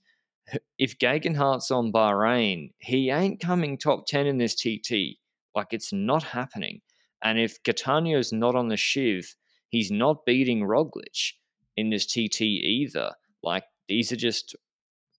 if 0.78 0.98
Geoghegan 0.98 1.36
Hart's 1.36 1.70
on 1.70 1.92
Bahrain, 1.92 2.72
he 2.78 3.10
ain't 3.10 3.40
coming 3.40 3.78
top 3.78 4.06
10 4.06 4.26
in 4.26 4.38
this 4.38 4.54
TT. 4.54 5.18
Like, 5.54 5.68
it's 5.72 5.92
not 5.92 6.22
happening. 6.22 6.80
And 7.22 7.38
if 7.38 7.62
Cattaneo's 7.62 8.32
not 8.32 8.54
on 8.56 8.68
the 8.68 8.76
Shiv, 8.76 9.36
he's 9.68 9.90
not 9.90 10.24
beating 10.26 10.62
Roglic 10.62 11.34
in 11.76 11.90
this 11.90 12.06
TT 12.06 12.40
either. 12.42 13.12
Like, 13.42 13.64
these 13.88 14.10
are 14.12 14.16
just, 14.16 14.56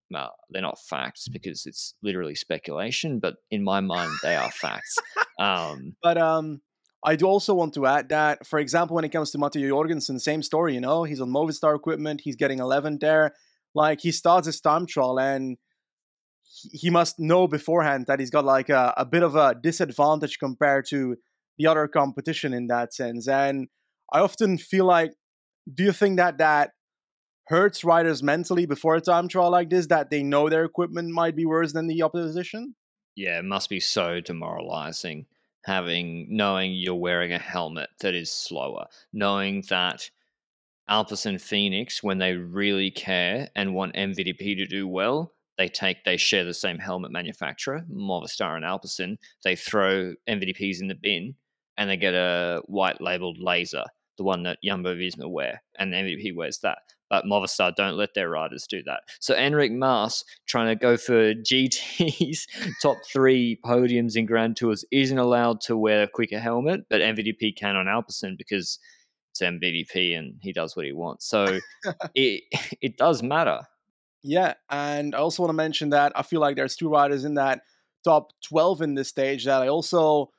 well, 0.09 0.33
they're 0.49 0.61
not 0.61 0.79
facts 0.79 1.27
because 1.27 1.65
it's 1.65 1.95
literally 2.03 2.35
speculation, 2.35 3.19
but 3.19 3.35
in 3.51 3.63
my 3.63 3.79
mind, 3.79 4.11
they 4.23 4.35
are 4.35 4.51
facts. 4.51 4.95
Um, 5.39 5.95
But 6.03 6.19
um, 6.19 6.61
I 7.03 7.15
do 7.15 7.25
also 7.25 7.53
want 7.53 7.73
to 7.73 7.85
add 7.87 8.09
that, 8.09 8.45
for 8.45 8.59
example, 8.59 8.95
when 8.95 9.05
it 9.05 9.09
comes 9.09 9.31
to 9.31 9.37
Matteo 9.37 9.67
Jorgenson, 9.67 10.19
same 10.19 10.43
story. 10.43 10.75
You 10.75 10.81
know, 10.81 11.03
he's 11.03 11.19
on 11.19 11.29
Movistar 11.29 11.75
equipment. 11.75 12.21
He's 12.23 12.35
getting 12.35 12.59
11 12.59 12.99
there. 13.01 13.33
Like 13.73 14.01
he 14.01 14.11
starts 14.11 14.45
his 14.45 14.61
time 14.61 14.85
trial, 14.85 15.19
and 15.19 15.57
he- 16.71 16.89
must 16.89 17.19
know 17.19 17.47
beforehand 17.47 18.05
that 18.07 18.19
he's 18.19 18.29
got 18.29 18.45
like 18.45 18.69
a, 18.69 18.93
a 18.97 19.05
bit 19.05 19.23
of 19.23 19.35
a 19.35 19.55
disadvantage 19.55 20.37
compared 20.39 20.85
to 20.89 21.15
the 21.57 21.67
other 21.67 21.87
competition 21.87 22.53
in 22.53 22.67
that 22.67 22.93
sense. 22.93 23.27
And 23.27 23.67
I 24.11 24.19
often 24.19 24.57
feel 24.57 24.85
like, 24.85 25.13
do 25.73 25.83
you 25.83 25.93
think 25.93 26.17
that 26.17 26.37
that 26.39 26.71
hurts 27.47 27.83
riders 27.83 28.21
mentally 28.21 28.65
before 28.65 28.95
a 28.95 29.01
time 29.01 29.27
trial 29.27 29.51
like 29.51 29.69
this? 29.69 29.87
That 29.87 30.09
they 30.09 30.21
know 30.21 30.49
their 30.49 30.65
equipment 30.65 31.09
might 31.09 31.35
be 31.35 31.45
worse 31.45 31.73
than 31.73 31.87
the 31.87 32.03
opposition? 32.03 32.75
yeah, 33.15 33.39
it 33.39 33.45
must 33.45 33.69
be 33.69 33.79
so 33.79 34.19
demoralizing 34.19 35.25
having 35.63 36.27
knowing 36.29 36.73
you're 36.73 36.95
wearing 36.95 37.33
a 37.33 37.39
helmet 37.39 37.89
that 38.01 38.15
is 38.15 38.31
slower, 38.31 38.85
knowing 39.13 39.63
that 39.69 40.09
Alpecin 40.89 41.39
Fenix, 41.39 42.03
when 42.03 42.17
they 42.17 42.33
really 42.33 42.91
care 42.91 43.49
and 43.55 43.73
want 43.73 43.95
MVDP 43.95 44.57
to 44.57 44.65
do 44.65 44.87
well, 44.87 45.33
they 45.57 45.67
take 45.67 46.03
they 46.03 46.17
share 46.17 46.43
the 46.43 46.53
same 46.53 46.79
helmet 46.79 47.11
manufacturer, 47.11 47.85
Movistar 47.91 48.55
and 48.55 48.65
Alpecin. 48.65 49.17
They 49.43 49.55
throw 49.55 50.15
MVDPs 50.27 50.81
in 50.81 50.87
the 50.87 50.95
bin 50.95 51.35
and 51.77 51.89
they 51.89 51.97
get 51.97 52.13
a 52.13 52.61
white 52.65 52.99
labeled 52.99 53.37
laser, 53.39 53.85
the 54.17 54.23
one 54.23 54.43
that 54.43 54.59
Jumbo 54.63 54.95
Visma 54.95 55.29
wear, 55.29 55.63
and 55.77 55.93
MVP 55.93 56.35
wears 56.35 56.59
that. 56.59 56.79
But 57.11 57.25
Movistar 57.25 57.75
don't 57.75 57.97
let 57.97 58.13
their 58.15 58.29
riders 58.29 58.65
do 58.65 58.81
that. 58.83 59.01
So 59.19 59.35
Enric 59.35 59.71
Mas 59.71 60.23
trying 60.47 60.69
to 60.69 60.75
go 60.75 60.95
for 60.95 61.33
GT's 61.33 62.47
top 62.81 62.97
three 63.11 63.59
podiums 63.65 64.15
in 64.15 64.25
Grand 64.25 64.55
Tours 64.55 64.85
isn't 64.91 65.17
allowed 65.17 65.59
to 65.61 65.75
wear 65.77 66.03
a 66.03 66.07
quicker 66.07 66.39
helmet, 66.39 66.85
but 66.89 67.01
MVDP 67.01 67.53
can 67.55 67.75
on 67.75 67.87
Alpecin 67.87 68.37
because 68.37 68.79
it's 69.31 69.41
MVDP 69.41 70.17
and 70.17 70.35
he 70.41 70.53
does 70.53 70.77
what 70.77 70.85
he 70.85 70.93
wants. 70.93 71.27
So 71.27 71.59
it 72.15 72.43
it 72.81 72.95
does 72.95 73.21
matter. 73.21 73.59
Yeah, 74.23 74.53
and 74.69 75.13
I 75.13 75.17
also 75.17 75.43
want 75.43 75.49
to 75.49 75.57
mention 75.57 75.89
that 75.89 76.13
I 76.15 76.21
feel 76.21 76.39
like 76.39 76.55
there's 76.55 76.77
two 76.77 76.89
riders 76.89 77.25
in 77.25 77.33
that 77.35 77.61
top 78.05 78.31
12 78.47 78.83
in 78.83 78.95
this 78.95 79.09
stage 79.09 79.45
that 79.45 79.61
I 79.61 79.67
also 79.67 80.31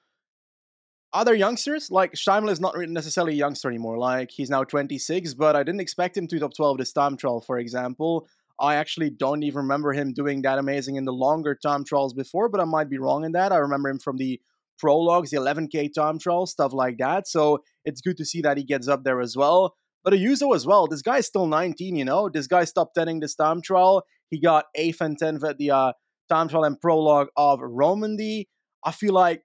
other 1.15 1.35
youngsters 1.35 1.91
like 1.91 2.13
Steimle 2.15 2.51
is 2.51 2.61
not 2.61 2.75
necessarily 2.79 3.35
a 3.35 3.37
youngster 3.37 3.69
anymore. 3.69 3.99
Like 3.99 4.31
he's 4.31 4.51
now 4.51 4.65
26, 4.65 5.35
but 5.35 5.57
I 5.57 5.63
didn't 5.63 5.81
expect 5.81 6.17
him 6.17 6.27
to 6.29 6.39
top 6.39 6.55
12 6.55 6.79
this 6.79 6.93
time 6.93 7.17
trial, 7.17 7.41
for 7.41 7.59
example. 7.59 8.27
I 8.59 8.77
actually 8.77 9.11
don't 9.11 9.43
even 9.43 9.59
remember 9.59 9.93
him 9.93 10.13
doing 10.13 10.43
that 10.43 10.59
amazing 10.59 10.97
in 10.97 11.05
the 11.05 11.13
longer 11.13 11.55
time 11.55 11.85
trials 11.85 12.15
before, 12.15 12.49
but 12.49 12.61
I 12.61 12.65
might 12.65 12.89
be 12.89 12.99
wrong 12.99 13.25
in 13.25 13.33
that. 13.33 13.53
I 13.53 13.57
remember 13.57 13.89
him 13.89 13.99
from 13.99 14.17
the 14.17 14.41
prologues, 14.79 15.31
the 15.31 15.39
11k 15.39 15.93
time 15.93 16.19
trials, 16.19 16.53
stuff 16.53 16.73
like 16.73 16.99
that. 16.99 17.29
So 17.29 17.63
it's 17.85 18.01
good 18.01 18.17
to 18.19 18.25
see 18.25 18.41
that 18.43 18.57
he 18.57 18.65
gets 18.65 18.89
up 18.89 19.05
there 19.05 19.21
as 19.21 19.37
well. 19.37 19.75
But 20.05 20.15
Ayuso 20.15 20.55
as 20.55 20.67
well. 20.67 20.87
This 20.87 21.03
guy's 21.03 21.27
still 21.27 21.47
19, 21.47 21.97
you 21.97 22.05
know. 22.05 22.29
This 22.29 22.47
guy 22.47 22.65
stopped 22.65 22.97
10ing 22.97 23.21
this 23.21 23.35
time 23.35 23.63
trial. 23.63 24.05
He 24.31 24.41
got 24.41 24.67
8th 24.77 25.01
and 25.01 25.19
10th 25.19 25.49
at 25.49 25.59
the 25.59 25.71
uh, 25.71 25.93
time 26.29 26.49
trial 26.49 26.65
and 26.65 26.81
prologue 26.81 27.29
of 27.37 27.61
Romandy. 27.61 28.49
I 28.85 28.91
feel 28.91 29.13
like 29.13 29.43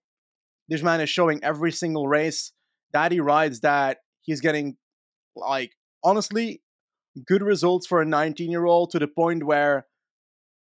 this 0.68 0.84
man 0.84 1.02
is 1.02 1.10
showing 1.10 1.44
every 1.44 1.72
single 1.72 2.08
race 2.08 2.52
that 2.94 3.12
he 3.12 3.20
rides 3.20 3.62
that 3.62 4.00
he's 4.22 4.42
getting, 4.42 4.78
like, 5.36 5.72
honestly, 6.04 6.62
good 7.26 7.42
results 7.42 7.88
for 7.88 8.02
a 8.02 8.06
19 8.06 8.52
year 8.52 8.66
old 8.66 8.92
to 8.92 9.00
the 9.00 9.08
point 9.08 9.44
where 9.44 9.86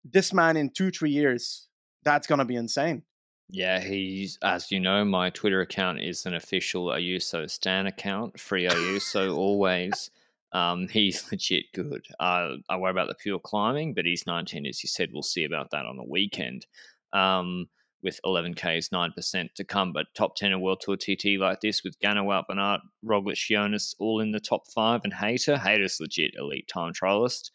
this 0.03 0.33
man 0.33 0.57
in 0.57 0.69
two, 0.69 0.91
three 0.91 1.11
years, 1.11 1.67
that's 2.03 2.27
to 2.27 2.45
be 2.45 2.55
insane. 2.55 3.03
Yeah, 3.51 3.79
he's 3.79 4.37
as 4.43 4.71
you 4.71 4.79
know, 4.79 5.03
my 5.03 5.31
Twitter 5.31 5.61
account 5.61 6.01
is 6.01 6.25
an 6.25 6.35
official 6.35 6.87
Ayuso 6.87 7.49
Stan 7.49 7.87
account, 7.87 8.39
free 8.39 8.65
Ayuso 8.65 9.35
always. 9.35 10.11
Um, 10.51 10.87
he's 10.87 11.25
legit 11.31 11.65
good. 11.73 12.05
Uh, 12.19 12.57
I 12.69 12.77
worry 12.77 12.91
about 12.91 13.07
the 13.07 13.15
pure 13.15 13.39
climbing, 13.39 13.93
but 13.95 14.05
he's 14.05 14.27
19, 14.27 14.67
as 14.67 14.83
you 14.83 14.87
said. 14.87 15.09
We'll 15.11 15.23
see 15.23 15.45
about 15.45 15.71
that 15.71 15.85
on 15.85 15.97
the 15.97 16.03
weekend. 16.03 16.67
Um, 17.11 17.67
with 18.03 18.19
11Ks, 18.25 18.89
9% 18.89 19.53
to 19.53 19.63
come, 19.63 19.91
but 19.93 20.07
top 20.15 20.35
10 20.35 20.51
in 20.51 20.61
World 20.61 20.81
Tour 20.81 20.95
TT 20.95 21.39
like 21.39 21.61
this 21.61 21.83
with 21.83 21.99
Ganawat, 21.99 22.47
Bernard, 22.47 22.81
Roglic, 23.05 23.35
Jonas 23.35 23.95
all 23.99 24.21
in 24.21 24.31
the 24.31 24.39
top 24.39 24.63
five, 24.73 25.01
and 25.03 25.13
Hayter. 25.13 25.57
Hayter's 25.57 25.99
legit 25.99 26.33
elite 26.37 26.67
time 26.67 26.93
trialist. 26.93 27.51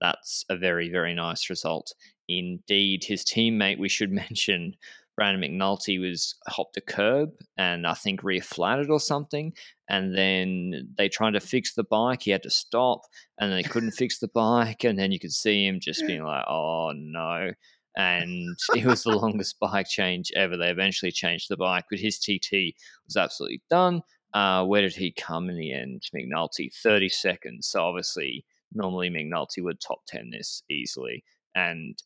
That's 0.00 0.44
a 0.48 0.56
very, 0.56 0.90
very 0.90 1.14
nice 1.14 1.50
result 1.50 1.92
indeed. 2.28 3.04
His 3.04 3.24
teammate, 3.24 3.78
we 3.78 3.88
should 3.88 4.10
mention, 4.10 4.76
Brandon 5.16 5.50
McNulty 5.50 6.00
was 6.00 6.34
hopped 6.48 6.78
a 6.78 6.80
curb 6.80 7.32
and 7.58 7.86
I 7.86 7.92
think 7.92 8.22
rear 8.22 8.40
flatted 8.40 8.88
or 8.88 8.98
something. 8.98 9.52
And 9.86 10.16
then 10.16 10.94
they 10.96 11.10
tried 11.10 11.32
to 11.32 11.40
fix 11.40 11.74
the 11.74 11.84
bike. 11.84 12.22
He 12.22 12.30
had 12.30 12.44
to 12.44 12.50
stop 12.50 13.02
and 13.38 13.52
they 13.52 13.62
couldn't 13.62 13.90
fix 13.98 14.18
the 14.18 14.28
bike. 14.28 14.82
And 14.82 14.98
then 14.98 15.12
you 15.12 15.18
could 15.18 15.32
see 15.32 15.66
him 15.66 15.78
just 15.78 16.06
being 16.06 16.24
like, 16.24 16.44
oh 16.48 16.92
no. 16.96 17.50
And 17.96 18.56
it 18.74 18.84
was 18.84 19.02
the 19.02 19.10
longest 19.10 19.58
bike 19.60 19.88
change 19.88 20.30
ever. 20.36 20.56
They 20.56 20.70
eventually 20.70 21.12
changed 21.12 21.48
the 21.48 21.56
bike, 21.56 21.84
but 21.90 21.98
his 21.98 22.18
TT 22.18 22.74
was 23.06 23.16
absolutely 23.16 23.62
done. 23.68 24.02
Uh, 24.32 24.64
where 24.64 24.82
did 24.82 24.94
he 24.94 25.12
come 25.12 25.50
in 25.50 25.56
the 25.56 25.72
end? 25.72 26.02
McNulty, 26.14 26.72
30 26.72 27.08
seconds. 27.08 27.66
So 27.68 27.82
obviously, 27.82 28.44
normally 28.72 29.10
McNulty 29.10 29.62
would 29.62 29.80
top 29.80 30.00
10 30.06 30.30
this 30.30 30.62
easily. 30.70 31.24
And 31.54 32.00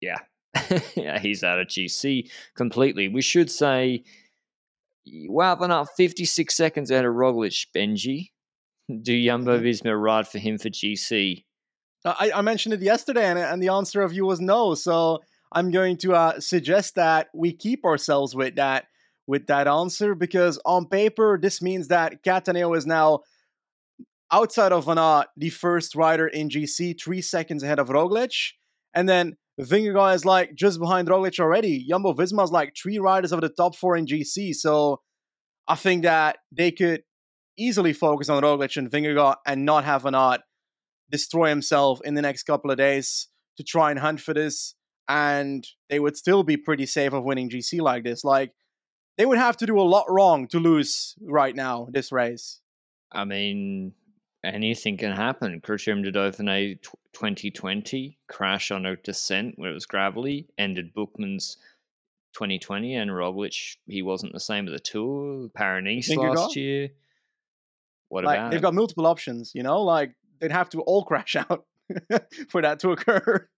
yeah, 0.00 0.18
yeah, 0.94 1.18
he's 1.18 1.42
out 1.42 1.58
of 1.58 1.68
GC 1.68 2.30
completely. 2.54 3.08
We 3.08 3.22
should 3.22 3.50
say, 3.50 4.04
wow, 5.06 5.56
but 5.56 5.68
not 5.68 5.88
56 5.96 6.54
seconds 6.54 6.92
out 6.92 7.04
of 7.04 7.14
Roglic, 7.14 7.66
Benji. 7.74 8.30
Do 9.02 9.24
Jumbo 9.24 9.60
Visma 9.60 10.00
ride 10.00 10.26
for 10.26 10.38
him 10.38 10.58
for 10.58 10.68
GC? 10.68 11.44
I, 12.04 12.32
I 12.34 12.40
mentioned 12.40 12.74
it 12.74 12.80
yesterday, 12.80 13.26
and, 13.26 13.38
and 13.38 13.62
the 13.62 13.68
answer 13.68 14.02
of 14.02 14.12
you 14.12 14.26
was 14.26 14.40
no. 14.40 14.74
So 14.74 15.20
I'm 15.52 15.70
going 15.70 15.96
to 15.98 16.14
uh, 16.14 16.40
suggest 16.40 16.94
that 16.94 17.28
we 17.34 17.52
keep 17.52 17.84
ourselves 17.84 18.34
with 18.34 18.56
that 18.56 18.86
with 19.26 19.46
that 19.46 19.68
answer 19.68 20.14
because 20.14 20.58
on 20.64 20.86
paper 20.86 21.38
this 21.40 21.62
means 21.62 21.88
that 21.88 22.24
Cattaneo 22.24 22.76
is 22.76 22.86
now 22.86 23.20
outside 24.32 24.72
of 24.72 24.86
Van 24.86 24.98
Aert, 24.98 25.28
the 25.36 25.50
first 25.50 25.94
rider 25.94 26.26
in 26.26 26.48
GC, 26.48 27.00
three 27.00 27.22
seconds 27.22 27.62
ahead 27.62 27.78
of 27.78 27.88
Roglic, 27.88 28.52
and 28.94 29.08
then 29.08 29.36
Vingegaard 29.60 30.14
is 30.14 30.24
like 30.24 30.54
just 30.54 30.80
behind 30.80 31.08
Roglic 31.08 31.38
already. 31.38 31.84
Jumbo 31.88 32.12
Visma 32.12 32.44
is 32.44 32.50
like 32.50 32.74
three 32.80 32.98
riders 32.98 33.32
of 33.32 33.40
the 33.40 33.48
top 33.48 33.76
four 33.76 33.96
in 33.96 34.06
GC, 34.06 34.54
so 34.54 35.00
I 35.68 35.74
think 35.74 36.02
that 36.02 36.38
they 36.50 36.72
could 36.72 37.02
easily 37.58 37.92
focus 37.92 38.28
on 38.28 38.42
Roglic 38.42 38.76
and 38.76 38.90
Vingegaard 38.90 39.36
and 39.46 39.64
not 39.64 39.84
have 39.84 40.02
Van 40.02 40.14
Aert 40.14 40.40
destroy 41.10 41.48
himself 41.48 42.00
in 42.04 42.14
the 42.14 42.22
next 42.22 42.44
couple 42.44 42.70
of 42.70 42.78
days 42.78 43.28
to 43.56 43.64
try 43.64 43.90
and 43.90 44.00
hunt 44.00 44.20
for 44.20 44.32
this. 44.32 44.74
And 45.10 45.66
they 45.88 45.98
would 45.98 46.16
still 46.16 46.44
be 46.44 46.56
pretty 46.56 46.86
safe 46.86 47.12
of 47.12 47.24
winning 47.24 47.50
GC 47.50 47.80
like 47.80 48.04
this. 48.04 48.22
Like 48.22 48.52
they 49.18 49.26
would 49.26 49.38
have 49.38 49.56
to 49.56 49.66
do 49.66 49.78
a 49.78 49.82
lot 49.82 50.06
wrong 50.08 50.46
to 50.48 50.60
lose 50.60 51.16
right 51.20 51.54
now 51.54 51.88
this 51.90 52.12
race. 52.12 52.60
I 53.10 53.24
mean, 53.24 53.92
anything 54.44 54.96
can 54.96 55.10
happen. 55.10 55.60
Criterium 55.60 56.04
de 56.04 56.12
Dauphiné 56.12 56.80
2020 57.12 58.18
crash 58.28 58.70
on 58.70 58.86
a 58.86 58.96
descent 58.96 59.54
where 59.56 59.70
it 59.70 59.74
was 59.74 59.86
gravelly 59.86 60.46
ended 60.56 60.94
Buchmann's 60.94 61.56
2020 62.34 62.94
and 62.94 63.10
Roglic 63.10 63.76
he 63.86 64.02
wasn't 64.02 64.32
the 64.32 64.40
same 64.40 64.68
at 64.68 64.72
the 64.72 64.78
Tour. 64.78 65.48
Paris 65.54 66.08
last 66.08 66.54
year. 66.54 66.90
What 68.08 68.24
like, 68.24 68.38
about 68.38 68.50
they've 68.52 68.60
it? 68.60 68.62
got 68.62 68.74
multiple 68.74 69.06
options, 69.06 69.52
you 69.54 69.62
know, 69.62 69.82
like 69.82 70.14
they'd 70.40 70.52
have 70.52 70.68
to 70.70 70.80
all 70.82 71.04
crash 71.10 71.36
out 71.36 71.66
for 72.48 72.62
that 72.62 72.78
to 72.80 72.92
occur. 72.92 73.48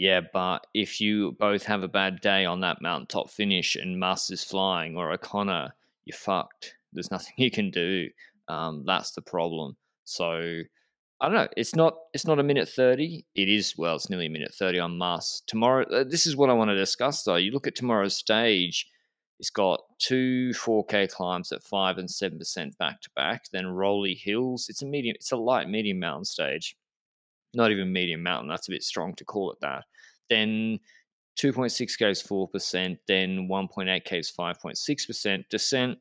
Yeah, 0.00 0.22
but 0.32 0.66
if 0.72 0.98
you 0.98 1.32
both 1.38 1.64
have 1.64 1.82
a 1.82 1.88
bad 1.88 2.22
day 2.22 2.46
on 2.46 2.60
that 2.60 2.80
mountaintop 2.80 3.28
finish 3.28 3.76
and 3.76 4.00
Mas 4.00 4.30
is 4.30 4.42
flying 4.42 4.96
or 4.96 5.12
O'Connor, 5.12 5.74
you're 6.06 6.16
fucked. 6.16 6.74
There's 6.90 7.10
nothing 7.10 7.34
you 7.36 7.50
can 7.50 7.70
do. 7.70 8.08
Um, 8.48 8.84
that's 8.86 9.10
the 9.10 9.20
problem. 9.20 9.76
So 10.04 10.62
I 11.20 11.26
don't 11.26 11.34
know. 11.34 11.48
It's 11.54 11.74
not. 11.74 11.98
It's 12.14 12.26
not 12.26 12.38
a 12.38 12.42
minute 12.42 12.66
thirty. 12.66 13.26
It 13.34 13.50
is. 13.50 13.74
Well, 13.76 13.96
it's 13.96 14.08
nearly 14.08 14.24
a 14.24 14.30
minute 14.30 14.54
thirty 14.54 14.78
on 14.78 14.96
Mas 14.96 15.42
tomorrow. 15.46 15.84
Uh, 15.84 16.04
this 16.04 16.24
is 16.24 16.34
what 16.34 16.48
I 16.48 16.54
want 16.54 16.70
to 16.70 16.76
discuss, 16.76 17.22
though. 17.22 17.36
You 17.36 17.50
look 17.50 17.66
at 17.66 17.74
tomorrow's 17.74 18.16
stage. 18.16 18.86
It's 19.38 19.50
got 19.50 19.82
two 19.98 20.52
4K 20.54 21.10
climbs 21.10 21.52
at 21.52 21.62
five 21.62 21.98
and 21.98 22.10
seven 22.10 22.38
percent 22.38 22.78
back 22.78 23.02
to 23.02 23.10
back. 23.14 23.50
Then 23.52 23.66
Rolly 23.66 24.14
Hills. 24.14 24.68
It's 24.70 24.80
a 24.80 24.86
medium. 24.86 25.16
It's 25.16 25.32
a 25.32 25.36
light 25.36 25.68
medium 25.68 25.98
mountain 25.98 26.24
stage 26.24 26.74
not 27.54 27.70
even 27.70 27.92
medium 27.92 28.22
mountain. 28.22 28.48
That's 28.48 28.68
a 28.68 28.72
bit 28.72 28.82
strong 28.82 29.14
to 29.14 29.24
call 29.24 29.52
it 29.52 29.58
that. 29.60 29.84
Then 30.28 30.78
2.6k 31.38 32.10
is 32.10 32.22
4%, 32.22 32.98
then 33.08 33.48
1.8k 33.48 34.12
is 34.20 34.32
5.6%. 34.38 35.44
Descent, 35.48 35.98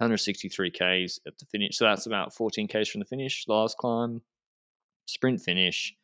163k's 0.00 1.20
at 1.26 1.38
the 1.38 1.46
finish. 1.46 1.76
So 1.76 1.84
that's 1.84 2.06
about 2.06 2.34
14k's 2.34 2.88
from 2.88 3.00
the 3.00 3.06
finish. 3.06 3.44
Last 3.48 3.76
climb, 3.78 4.20
sprint 5.06 5.40
finish. 5.40 5.94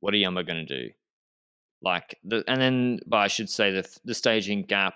What 0.00 0.14
are 0.14 0.20
Jumbo 0.20 0.42
going 0.42 0.66
to 0.66 0.82
do? 0.82 0.90
Like 1.82 2.18
the, 2.24 2.44
and 2.48 2.60
then, 2.60 2.98
but 3.06 3.18
I 3.18 3.28
should 3.28 3.50
say 3.50 3.70
the 3.70 3.86
the 4.04 4.14
staging 4.14 4.62
gap 4.62 4.94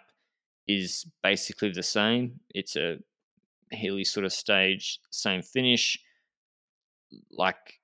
is 0.67 1.07
basically 1.23 1.71
the 1.71 1.83
same. 1.83 2.41
It's 2.55 2.77
a 2.77 2.97
hilly 3.71 4.05
sort 4.05 4.27
of 4.27 4.33
stage, 4.33 4.99
same 5.11 5.43
finish. 5.43 5.99
Like 7.31 7.79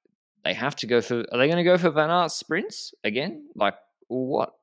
they 0.47 0.55
have 0.55 0.77
to 0.77 0.87
go 0.87 1.01
for. 1.01 1.25
Are 1.33 1.39
they 1.39 1.47
going 1.47 1.57
to 1.57 1.65
go 1.65 1.77
for 1.77 1.91
Van 1.91 2.11
Aert 2.11 2.31
sprints 2.31 2.95
again? 3.05 3.49
Like, 3.55 3.75
what? 4.09 4.55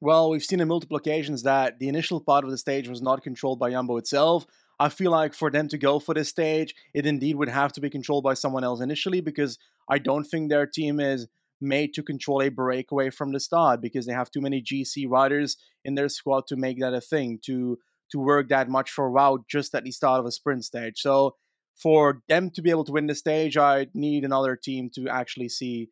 Well, 0.00 0.30
we've 0.30 0.44
seen 0.44 0.60
on 0.60 0.68
multiple 0.68 0.96
occasions 0.96 1.42
that 1.42 1.78
the 1.78 1.88
initial 1.88 2.20
part 2.20 2.44
of 2.44 2.50
the 2.50 2.58
stage 2.58 2.88
was 2.88 3.02
not 3.02 3.22
controlled 3.22 3.58
by 3.58 3.70
Jumbo 3.70 3.96
itself. 3.96 4.46
I 4.78 4.88
feel 4.88 5.10
like 5.10 5.34
for 5.34 5.50
them 5.50 5.68
to 5.68 5.78
go 5.78 5.98
for 5.98 6.14
this 6.14 6.28
stage, 6.28 6.74
it 6.92 7.06
indeed 7.06 7.36
would 7.36 7.48
have 7.48 7.72
to 7.72 7.80
be 7.80 7.90
controlled 7.90 8.24
by 8.24 8.34
someone 8.34 8.64
else 8.64 8.80
initially 8.80 9.20
because 9.20 9.58
I 9.88 9.98
don't 9.98 10.24
think 10.24 10.50
their 10.50 10.66
team 10.66 11.00
is 11.00 11.26
made 11.60 11.94
to 11.94 12.02
control 12.02 12.42
a 12.42 12.48
breakaway 12.48 13.10
from 13.10 13.32
the 13.32 13.40
start 13.40 13.80
because 13.80 14.06
they 14.06 14.12
have 14.12 14.30
too 14.30 14.40
many 14.40 14.60
GC 14.60 15.08
riders 15.08 15.56
in 15.84 15.94
their 15.94 16.08
squad 16.08 16.46
to 16.48 16.56
make 16.56 16.80
that 16.80 16.92
a 16.92 17.00
thing 17.00 17.38
to 17.46 17.78
to 18.10 18.18
work 18.18 18.48
that 18.50 18.68
much 18.68 18.90
for 18.90 19.10
Wout 19.10 19.48
just 19.48 19.74
at 19.74 19.84
the 19.84 19.90
start 19.90 20.20
of 20.20 20.26
a 20.26 20.30
sprint 20.30 20.64
stage. 20.64 21.00
So 21.00 21.36
for 21.76 22.22
them 22.28 22.50
to 22.50 22.62
be 22.62 22.70
able 22.70 22.84
to 22.84 22.92
win 22.92 23.06
the 23.06 23.14
stage, 23.14 23.56
I 23.56 23.88
need 23.94 24.24
another 24.24 24.56
team 24.56 24.90
to 24.94 25.08
actually 25.08 25.48
see 25.48 25.88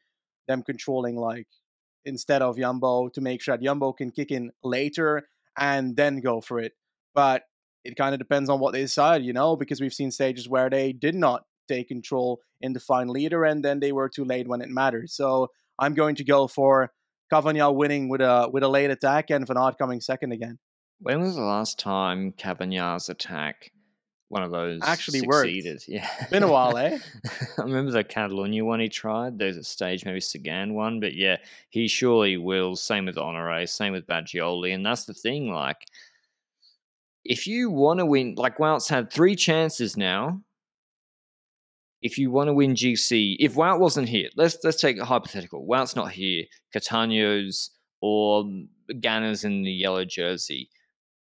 them 0.49 0.63
controlling 0.63 1.17
like 1.17 1.49
instead 2.05 2.43
of 2.43 2.59
Jumbo 2.59 3.09
to 3.11 3.21
make 3.21 3.41
sure 3.41 3.57
that 3.57 3.65
Jumbo 3.65 3.93
can 3.93 4.11
kick 4.11 4.31
in 4.31 4.51
later 4.63 5.23
and 5.59 5.97
then 5.97 6.21
go 6.21 6.41
for 6.41 6.59
it. 6.59 6.73
But 7.15 7.43
it 7.85 7.97
kind 7.97 8.15
of 8.15 8.19
depends 8.19 8.49
on 8.49 8.61
what 8.61 8.73
they 8.73 8.81
decide, 8.81 9.23
you 9.23 9.33
know, 9.33 9.57
because 9.57 9.81
we've 9.81 9.93
seen 9.93 10.11
stages 10.11 10.49
where 10.49 10.71
they 10.71 10.93
did 10.93 11.15
not 11.15 11.45
take 11.69 11.89
control 11.89 12.41
in 12.61 12.73
the 12.73 12.81
final 12.81 13.13
leader 13.13 13.45
and 13.45 13.65
then 13.65 13.81
they 13.81 13.93
were 13.93 14.09
too 14.09 14.25
late 14.25 14.49
when 14.49 14.61
it 14.61 14.69
mattered. 14.69 15.11
So 15.11 15.49
I'm 15.79 15.95
going 15.95 16.17
to 16.17 16.25
go 16.25 16.47
for 16.47 16.93
Cavagna 17.33 17.75
winning 17.75 18.09
with 18.09 18.21
a 18.21 18.49
with 18.53 18.63
a 18.63 18.69
late 18.69 18.91
attack 18.91 19.31
and 19.31 19.47
Van 19.47 19.57
Aert 19.57 19.79
coming 19.79 20.01
second 20.01 20.33
again. 20.33 20.59
When 21.01 21.21
was 21.21 21.35
the 21.35 21.43
last 21.43 21.79
time 21.79 22.33
Cavagna's 22.33 23.09
attack 23.09 23.73
one 24.33 24.43
of 24.43 24.51
those 24.51 24.81
Actually 24.83 25.19
succeeded? 25.19 25.75
worked. 25.75 25.89
Yeah, 25.89 26.09
Been 26.31 26.43
a 26.43 26.51
while, 26.51 26.79
eh? 26.79 26.99
I 27.59 27.63
remember 27.63 27.93
the 27.93 28.03
Catalunya 28.03 28.63
one 28.65 28.81
he 28.81 28.89
tried. 28.89 29.39
There's 29.39 29.59
a 29.59 29.63
stage, 29.63 30.07
maybe 30.07 30.21
Sagan 30.21 30.73
one, 30.73 31.01
but 31.01 31.15
yeah, 31.15 31.37
he 31.69 31.87
surely 31.87 32.39
will. 32.39 32.75
Same 32.75 33.05
with 33.05 33.19
Honore, 33.19 33.67
same 33.67 33.93
with 33.93 34.07
Bagioli, 34.07 34.75
and 34.75 34.87
that's 34.87 35.05
the 35.05 35.13
thing. 35.13 35.53
Like, 35.53 35.87
if 37.25 37.47
you 37.47 37.71
want 37.71 37.99
to 38.01 38.07
win, 38.07 38.35
like 38.37 38.59
Wout's 38.59 38.89
had 38.89 39.13
three 39.13 39.37
chances 39.37 39.99
now. 39.99 40.41
If 42.01 42.17
you 42.17 42.31
want 42.31 42.49
to 42.49 42.55
win 42.55 42.75
GC, 42.75 43.37
if 43.39 43.55
Wout 43.55 43.81
wasn't 43.81 44.09
here, 44.09 44.31
let's 44.35 44.57
let's 44.65 44.81
take 44.81 44.99
a 44.99 45.05
hypothetical. 45.05 45.67
Wout's 45.67 45.95
not 45.95 46.11
here. 46.11 46.45
Cattaneo's 46.75 47.71
or 48.01 48.45
Ganna's 48.95 49.45
in 49.45 49.63
the 49.63 49.71
yellow 49.71 50.07
jersey, 50.07 50.71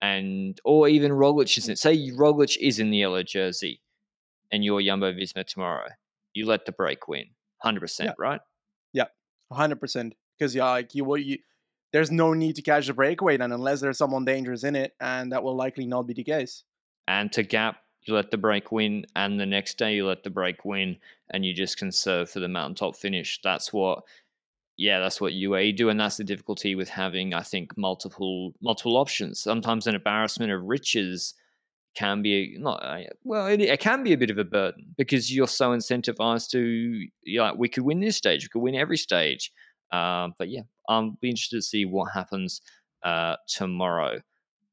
and 0.01 0.60
or 0.63 0.88
even 0.88 1.12
Roglic 1.12 1.58
isn't. 1.58 1.77
Say 1.77 2.12
Roglic 2.12 2.58
is 2.58 2.79
in 2.79 2.89
the 2.89 2.97
yellow 2.97 3.23
jersey, 3.23 3.81
and 4.51 4.63
you're 4.63 4.81
Jumbo 4.81 5.13
Visma 5.13 5.45
tomorrow. 5.45 5.89
You 6.34 6.45
let 6.45 6.65
the 6.65 6.71
break 6.71 7.08
win, 7.08 7.25
hundred 7.60 7.81
percent, 7.81 8.15
right? 8.17 8.41
Yeah. 8.93 9.05
hundred 9.51 9.79
percent. 9.79 10.15
Because 10.38 10.53
yeah, 10.53 10.69
like 10.69 10.95
you 10.95 11.05
will 11.05 11.17
you 11.17 11.38
there's 11.91 12.12
no 12.12 12.34
need 12.34 12.58
to 12.58 12.62
catch 12.62 12.88
the 12.88 12.93
breakaway 12.93 13.38
then 13.38 13.53
unless 13.53 13.79
there's 13.79 13.97
someone 13.97 14.25
dangerous 14.25 14.63
in 14.63 14.75
it, 14.75 14.93
and 14.99 15.31
that 15.31 15.43
will 15.43 15.55
likely 15.55 15.86
not 15.86 16.08
be 16.08 16.13
the 16.13 16.23
case. 16.23 16.63
And 17.08 17.31
to 17.34 17.43
gap, 17.43 17.77
you 18.03 18.13
let 18.13 18.31
the 18.31 18.38
break 18.38 18.71
win, 18.71 19.05
and 19.15 19.39
the 19.39 19.45
next 19.45 19.77
day 19.77 19.95
you 19.95 20.05
let 20.05 20.23
the 20.23 20.29
break 20.29 20.65
win, 20.65 20.97
and 21.31 21.45
you 21.45 21.53
just 21.53 21.77
conserve 21.77 22.29
for 22.29 22.39
the 22.39 22.47
mountaintop 22.47 22.95
finish. 22.95 23.39
That's 23.43 23.71
what, 23.71 24.03
yeah, 24.78 25.00
that's 25.00 25.22
what 25.22 25.34
UAE 25.34 25.78
do, 25.78 25.90
and 25.90 26.00
that's 26.00 26.18
the 26.18 26.24
difficulty 26.24 26.76
with 26.76 26.90
having, 26.90 27.34
I 27.34 27.42
think, 27.42 27.78
multiple 27.78 28.54
multiple 28.62 28.98
options. 28.98 29.40
Sometimes 29.40 29.88
an 29.88 29.96
embarrassment 29.96 30.52
of 30.52 30.64
riches 30.64 31.34
can 31.96 32.22
be 32.22 32.58
not 32.60 32.84
uh, 32.84 33.04
well, 33.24 33.48
it, 33.48 33.62
it 33.62 33.80
can 33.80 34.04
be 34.04 34.12
a 34.14 34.18
bit 34.18 34.30
of 34.30 34.38
a 34.38 34.44
burden 34.44 34.94
because 34.98 35.34
you're 35.34 35.48
so 35.48 35.72
incentivized 35.72 36.50
to, 36.50 37.08
yeah, 37.24 37.44
like, 37.44 37.58
we 37.58 37.70
could 37.70 37.84
win 37.86 38.02
this 38.02 38.18
stage, 38.18 38.44
we 38.44 38.50
could 38.50 38.62
win 38.62 38.76
every 38.76 38.98
stage. 38.98 39.52
Um, 39.92 40.34
but 40.38 40.50
yeah, 40.50 40.64
I'll 40.90 41.12
be 41.22 41.30
interested 41.30 41.58
to 41.58 41.62
see 41.62 41.86
what 41.86 42.12
happens 42.12 42.62
uh, 43.04 43.38
tomorrow. 43.48 44.20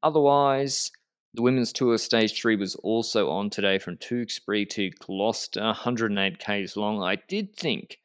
Otherwise, 0.01 0.91
the 1.33 1.41
women's 1.41 1.71
tour 1.71 1.97
stage 1.97 2.39
three 2.39 2.57
was 2.57 2.75
also 2.75 3.29
on 3.29 3.49
today 3.49 3.79
from 3.79 3.97
Tewkesbury 3.97 4.65
to 4.71 4.91
Gloucester, 4.99 5.61
108 5.61 6.39
k's 6.39 6.75
long. 6.75 7.01
I 7.01 7.15
did 7.27 7.55
think 7.55 7.99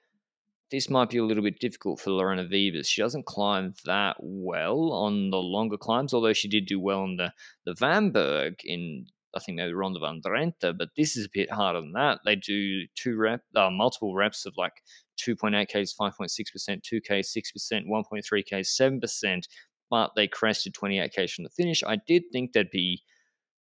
this 0.71 0.91
might 0.91 1.11
be 1.11 1.19
a 1.19 1.25
little 1.25 1.43
bit 1.43 1.61
difficult 1.61 2.01
for 2.01 2.11
Lorena 2.11 2.45
Wiebes. 2.45 2.87
She 2.87 3.01
doesn't 3.03 3.27
climb 3.27 3.75
that 3.85 4.17
well 4.21 4.93
on 4.93 5.31
the 5.31 5.39
longer 5.39 5.79
climbs, 5.79 6.13
although 6.13 6.33
she 6.33 6.49
did 6.49 6.67
do 6.67 6.79
well 6.81 7.01
on 7.01 7.17
the 7.17 7.33
the 7.65 7.75
VAMberg 7.75 8.57
in 8.65 9.07
I 9.35 9.41
think 9.41 9.57
maybe 9.57 9.73
Ronde 9.73 9.99
van 10.01 10.21
Drenthe, 10.25 10.77
but 10.77 10.89
this 10.97 11.17
is 11.17 11.27
a 11.27 11.31
bit 11.33 11.51
harder 11.51 11.81
than 11.81 11.93
that. 11.93 12.21
They 12.25 12.35
do 12.35 12.87
two 12.95 13.17
rep, 13.17 13.43
uh, 13.55 13.71
multiple 13.71 14.15
reps 14.15 14.47
of 14.47 14.55
like 14.57 14.73
2.8Ks, 15.21 15.95
5.6%, 16.01 16.83
2K, 16.83 17.21
6%, 17.21 17.87
1.3K, 17.87 19.01
7%, 19.01 19.43
but 19.91 20.13
they 20.17 20.29
crested 20.29 20.75
28Ks 20.75 21.35
from 21.35 21.45
the 21.45 21.51
finish. 21.51 21.83
I 21.87 21.97
did 22.07 22.25
think 22.33 22.53
there'd 22.53 22.71
be, 22.71 23.03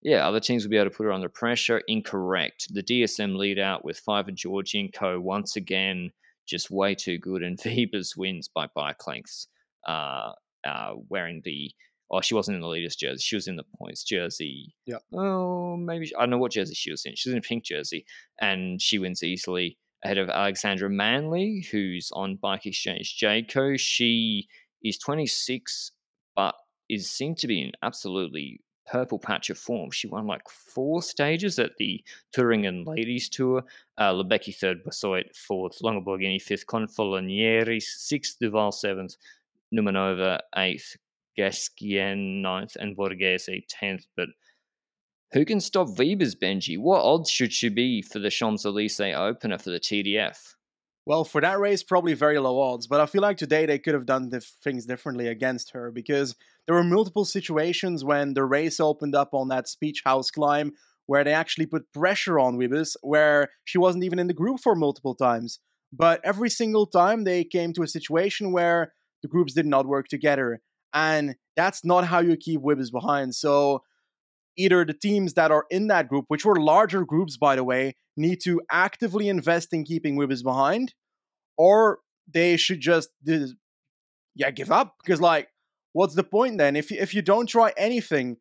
yeah, 0.01 0.27
other 0.27 0.39
teams 0.39 0.63
would 0.63 0.71
be 0.71 0.77
able 0.77 0.89
to 0.89 0.95
put 0.95 1.03
her 1.03 1.11
under 1.11 1.29
pressure. 1.29 1.81
Incorrect. 1.87 2.67
The 2.73 2.83
DSM 2.83 3.35
lead 3.35 3.59
out 3.59 3.83
with 3.83 3.99
Five 3.99 4.29
and 4.29 4.37
Georgienko 4.37 5.21
once 5.21 5.55
again 5.57 6.11
just 6.47 6.71
way 6.71 6.95
too 6.95 7.17
good, 7.17 7.43
and 7.43 7.57
Wiebes 7.65 8.17
wins 8.17 8.47
by 8.47 8.67
bike 8.73 9.05
lengths, 9.05 9.47
uh, 9.87 10.31
uh, 10.65 10.93
wearing 11.09 11.41
the. 11.43 11.71
Oh, 12.09 12.21
she 12.21 12.35
wasn't 12.35 12.55
in 12.55 12.61
the 12.61 12.69
leaders 12.69 12.95
jersey. 12.95 13.19
She 13.19 13.35
was 13.35 13.49
in 13.49 13.57
the 13.57 13.65
points 13.77 14.01
jersey. 14.01 14.73
Yep. 14.85 15.01
Oh, 15.13 15.75
maybe 15.75 16.09
I 16.15 16.21
don't 16.21 16.29
know 16.29 16.37
what 16.37 16.53
jersey 16.53 16.73
she 16.73 16.89
was 16.89 17.05
in. 17.05 17.15
She 17.15 17.29
was 17.29 17.33
in 17.33 17.39
a 17.39 17.41
pink 17.41 17.65
jersey, 17.65 18.05
and 18.39 18.81
she 18.81 18.97
wins 18.97 19.23
easily 19.23 19.77
ahead 20.03 20.17
of 20.17 20.29
Alexandra 20.29 20.89
Manly, 20.89 21.67
who's 21.69 22.09
on 22.13 22.37
Bike 22.37 22.65
Exchange 22.65 23.17
Jayco. 23.21 23.77
She 23.77 24.47
is 24.83 24.97
26, 24.97 25.91
but 26.35 26.55
is 26.89 27.11
seen 27.11 27.35
to 27.35 27.47
be 27.47 27.61
in 27.61 27.71
absolutely 27.83 28.61
purple 28.87 29.19
patch 29.19 29.49
of 29.49 29.57
form. 29.57 29.91
She 29.91 30.07
won 30.07 30.27
like 30.27 30.47
four 30.49 31.01
stages 31.01 31.59
at 31.59 31.77
the 31.77 32.03
Thuringen 32.33 32.85
Ladies 32.85 33.29
Tour. 33.29 33.63
Uh, 33.97 34.13
Lebecki 34.13 34.55
third, 34.55 34.83
Basoit 34.83 35.35
fourth, 35.35 35.81
Longo 35.81 36.01
Borghini 36.01 36.41
fifth, 36.41 36.65
Confalonieri 36.67 37.81
sixth, 37.81 38.37
Duval 38.39 38.71
seventh, 38.71 39.15
Numanova 39.73 40.39
eighth, 40.55 40.97
Gasquien 41.37 42.41
ninth, 42.41 42.75
and 42.79 42.95
Borghese 42.95 43.63
tenth. 43.67 44.05
But 44.15 44.29
who 45.33 45.43
can 45.43 45.59
stop 45.59 45.87
Wiebes, 45.89 46.35
Benji? 46.35 46.79
What 46.79 47.03
odds 47.03 47.29
should 47.29 47.51
she 47.51 47.69
be 47.69 48.01
for 48.01 48.19
the 48.19 48.29
Champs 48.29 48.65
Elysees 48.65 49.15
opener 49.15 49.57
for 49.57 49.71
the 49.71 49.79
TDF? 49.79 50.55
Well, 51.07 51.23
for 51.23 51.39
that 51.39 51.57
race, 51.57 51.83
probably 51.83 52.15
very 52.15 52.37
low 52.37 52.59
odds. 52.59 52.85
But 52.85 52.99
I 52.99 53.05
feel 53.05 53.21
like 53.21 53.37
today 53.37 53.65
they 53.65 53.79
could 53.79 53.93
have 53.93 54.05
done 54.05 54.29
things 54.61 54.85
differently 54.85 55.29
against 55.29 55.71
her 55.71 55.89
because 55.89 56.35
there 56.65 56.75
were 56.75 56.83
multiple 56.83 57.23
situations 57.23 58.03
when 58.03 58.33
the 58.33 58.43
race 58.43 58.81
opened 58.81 59.15
up 59.15 59.33
on 59.33 59.47
that 59.47 59.69
speech 59.69 60.01
house 60.03 60.29
climb 60.29 60.73
where 61.05 61.23
they 61.23 61.31
actually 61.31 61.65
put 61.65 61.93
pressure 61.93 62.37
on 62.37 62.57
Wiebes, 62.57 62.97
where 63.03 63.47
she 63.63 63.77
wasn't 63.77 64.03
even 64.03 64.19
in 64.19 64.27
the 64.27 64.33
group 64.33 64.59
for 64.59 64.75
multiple 64.75 65.15
times. 65.15 65.59
But 65.93 66.19
every 66.25 66.49
single 66.49 66.85
time 66.85 67.23
they 67.23 67.45
came 67.45 67.71
to 67.75 67.83
a 67.83 67.87
situation 67.87 68.51
where 68.51 68.91
the 69.21 69.29
groups 69.29 69.53
did 69.53 69.65
not 69.65 69.87
work 69.87 70.09
together. 70.09 70.59
And 70.93 71.37
that's 71.55 71.85
not 71.85 72.03
how 72.03 72.19
you 72.19 72.35
keep 72.35 72.59
Wiebes 72.59 72.91
behind. 72.91 73.33
So 73.33 73.81
either 74.57 74.83
the 74.83 74.93
teams 74.93 75.35
that 75.35 75.51
are 75.51 75.65
in 75.69 75.87
that 75.87 76.07
group, 76.07 76.25
which 76.27 76.45
were 76.45 76.59
larger 76.59 77.05
groups, 77.05 77.37
by 77.37 77.55
the 77.55 77.63
way, 77.63 77.95
need 78.15 78.39
to 78.43 78.61
actively 78.71 79.29
invest 79.29 79.73
in 79.73 79.83
keeping 79.83 80.17
Wiebes 80.17 80.43
behind, 80.43 80.93
or 81.57 81.99
they 82.27 82.57
should 82.57 82.81
just, 82.81 83.09
yeah, 84.35 84.51
give 84.51 84.71
up. 84.71 84.95
Because, 85.03 85.21
like, 85.21 85.49
what's 85.93 86.15
the 86.15 86.23
point 86.23 86.57
then? 86.57 86.75
If, 86.75 86.91
if 86.91 87.13
you 87.13 87.21
don't 87.21 87.47
try 87.47 87.73
anything 87.77 88.37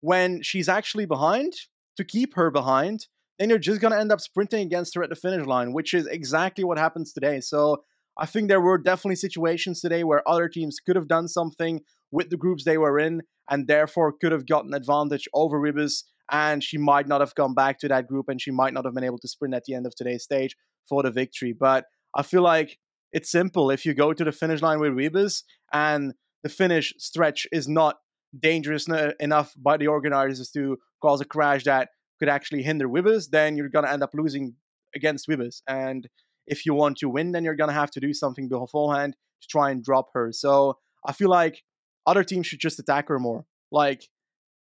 when 0.00 0.42
she's 0.42 0.68
actually 0.68 1.06
behind 1.06 1.52
to 1.96 2.04
keep 2.04 2.34
her 2.34 2.50
behind, 2.50 3.06
then 3.38 3.48
you're 3.48 3.58
just 3.58 3.80
going 3.80 3.92
to 3.92 3.98
end 3.98 4.12
up 4.12 4.20
sprinting 4.20 4.66
against 4.66 4.94
her 4.94 5.02
at 5.02 5.08
the 5.08 5.16
finish 5.16 5.46
line, 5.46 5.72
which 5.72 5.94
is 5.94 6.06
exactly 6.06 6.64
what 6.64 6.78
happens 6.78 7.12
today. 7.12 7.40
So 7.40 7.84
I 8.18 8.26
think 8.26 8.48
there 8.48 8.60
were 8.60 8.76
definitely 8.76 9.16
situations 9.16 9.80
today 9.80 10.04
where 10.04 10.28
other 10.28 10.48
teams 10.48 10.78
could 10.78 10.96
have 10.96 11.08
done 11.08 11.28
something 11.28 11.80
with 12.10 12.30
the 12.30 12.36
groups 12.36 12.64
they 12.64 12.78
were 12.78 12.98
in 12.98 13.22
and 13.48 13.66
therefore 13.66 14.12
could 14.12 14.32
have 14.32 14.46
gotten 14.46 14.74
advantage 14.74 15.28
over 15.34 15.60
Wiebes. 15.60 16.04
And 16.30 16.62
she 16.62 16.78
might 16.78 17.08
not 17.08 17.20
have 17.20 17.34
gone 17.34 17.54
back 17.54 17.78
to 17.80 17.88
that 17.88 18.06
group 18.06 18.28
and 18.28 18.40
she 18.40 18.52
might 18.52 18.72
not 18.72 18.84
have 18.84 18.94
been 18.94 19.04
able 19.04 19.18
to 19.18 19.28
sprint 19.28 19.54
at 19.54 19.64
the 19.64 19.74
end 19.74 19.86
of 19.86 19.94
today's 19.96 20.22
stage 20.22 20.56
for 20.88 21.02
the 21.02 21.10
victory. 21.10 21.52
But 21.58 21.86
I 22.14 22.22
feel 22.22 22.42
like 22.42 22.78
it's 23.12 23.30
simple. 23.30 23.70
If 23.70 23.84
you 23.84 23.94
go 23.94 24.12
to 24.12 24.24
the 24.24 24.32
finish 24.32 24.62
line 24.62 24.78
with 24.78 24.92
Wiebes 24.92 25.42
and 25.72 26.14
the 26.42 26.48
finish 26.48 26.94
stretch 26.98 27.46
is 27.50 27.68
not 27.68 27.96
dangerous 28.38 28.88
uh, 28.88 29.12
enough 29.18 29.52
by 29.56 29.76
the 29.76 29.88
organizers 29.88 30.50
to 30.52 30.78
cause 31.02 31.20
a 31.20 31.24
crash 31.24 31.64
that 31.64 31.88
could 32.20 32.28
actually 32.28 32.62
hinder 32.62 32.88
Wiebes, 32.88 33.30
then 33.30 33.56
you're 33.56 33.68
going 33.68 33.84
to 33.84 33.90
end 33.90 34.02
up 34.02 34.10
losing 34.14 34.54
against 34.94 35.28
Wiebes. 35.28 35.62
And 35.68 36.08
if 36.46 36.64
you 36.64 36.74
want 36.74 36.98
to 36.98 37.08
win, 37.08 37.32
then 37.32 37.44
you're 37.44 37.56
going 37.56 37.68
to 37.68 37.74
have 37.74 37.90
to 37.92 38.00
do 38.00 38.12
something 38.12 38.48
beforehand 38.48 39.16
to 39.42 39.48
try 39.48 39.70
and 39.70 39.82
drop 39.82 40.08
her. 40.14 40.30
So 40.32 40.78
I 41.06 41.12
feel 41.12 41.30
like 41.30 41.62
other 42.06 42.24
teams 42.24 42.46
should 42.46 42.60
just 42.60 42.78
attack 42.78 43.08
her 43.08 43.18
more. 43.18 43.44
Like, 43.70 44.04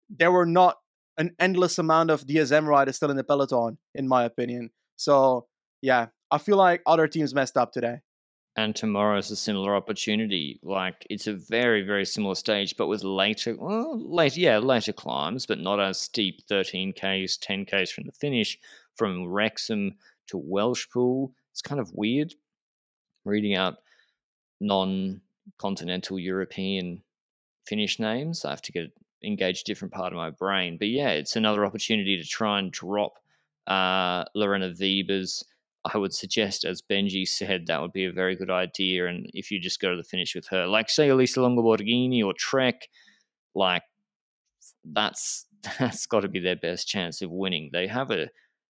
there 0.08 0.32
were 0.32 0.46
not 0.46 0.78
an 1.16 1.34
endless 1.38 1.78
amount 1.78 2.10
of 2.10 2.26
DSM 2.26 2.66
riders 2.66 2.96
still 2.96 3.10
in 3.10 3.16
the 3.16 3.24
peloton, 3.24 3.78
in 3.94 4.08
my 4.08 4.24
opinion. 4.24 4.70
So, 4.96 5.46
yeah, 5.82 6.06
I 6.30 6.38
feel 6.38 6.56
like 6.56 6.82
other 6.86 7.08
teams 7.08 7.34
messed 7.34 7.56
up 7.56 7.72
today 7.72 8.00
and 8.58 8.74
tomorrow's 8.74 9.30
a 9.30 9.36
similar 9.36 9.76
opportunity. 9.76 10.58
Like 10.64 11.06
it's 11.08 11.28
a 11.28 11.34
very, 11.34 11.82
very 11.82 12.04
similar 12.04 12.34
stage, 12.34 12.76
but 12.76 12.88
with 12.88 13.04
later, 13.04 13.54
well, 13.56 13.96
later, 14.04 14.40
yeah, 14.40 14.58
later 14.58 14.92
climbs, 14.92 15.46
but 15.46 15.60
not 15.60 15.78
as 15.78 16.00
steep 16.00 16.44
13Ks, 16.50 17.38
10Ks 17.38 17.92
from 17.92 18.06
the 18.06 18.12
finish, 18.12 18.58
from 18.96 19.28
Wrexham 19.28 19.94
to 20.26 20.40
Welshpool. 20.40 21.30
It's 21.52 21.62
kind 21.62 21.80
of 21.80 21.92
weird 21.92 22.34
reading 23.24 23.54
out 23.54 23.76
non 24.60 25.20
continental 25.58 26.18
European 26.18 27.04
finish 27.68 27.98
names. 27.98 28.44
I 28.44 28.50
have 28.50 28.62
to 28.62 28.72
get 28.72 28.92
engage 29.24 29.62
a 29.62 29.64
different 29.64 29.92
part 29.92 30.12
of 30.12 30.16
my 30.16 30.30
brain. 30.30 30.76
But 30.78 30.88
yeah, 30.88 31.10
it's 31.10 31.36
another 31.36 31.64
opportunity 31.64 32.20
to 32.20 32.28
try 32.28 32.58
and 32.58 32.70
drop 32.70 33.18
uh, 33.66 34.24
Lorena 34.34 34.72
I 35.84 35.96
would 35.96 36.12
suggest, 36.12 36.64
as 36.64 36.82
Benji 36.82 37.26
said, 37.26 37.66
that 37.66 37.80
would 37.80 37.92
be 37.92 38.04
a 38.04 38.12
very 38.12 38.36
good 38.36 38.50
idea. 38.50 39.06
And 39.06 39.30
if 39.32 39.50
you 39.50 39.60
just 39.60 39.80
go 39.80 39.90
to 39.90 39.96
the 39.96 40.04
finish 40.04 40.34
with 40.34 40.46
her, 40.48 40.66
like 40.66 40.90
say 40.90 41.08
Elisa 41.08 41.40
Longo 41.40 41.62
Borghini 41.62 42.24
or 42.24 42.34
Trek, 42.36 42.88
like 43.54 43.82
that's 44.84 45.46
that's 45.78 46.06
got 46.06 46.20
to 46.20 46.28
be 46.28 46.40
their 46.40 46.56
best 46.56 46.88
chance 46.88 47.22
of 47.22 47.30
winning. 47.30 47.70
They 47.72 47.86
have 47.86 48.10
a 48.10 48.28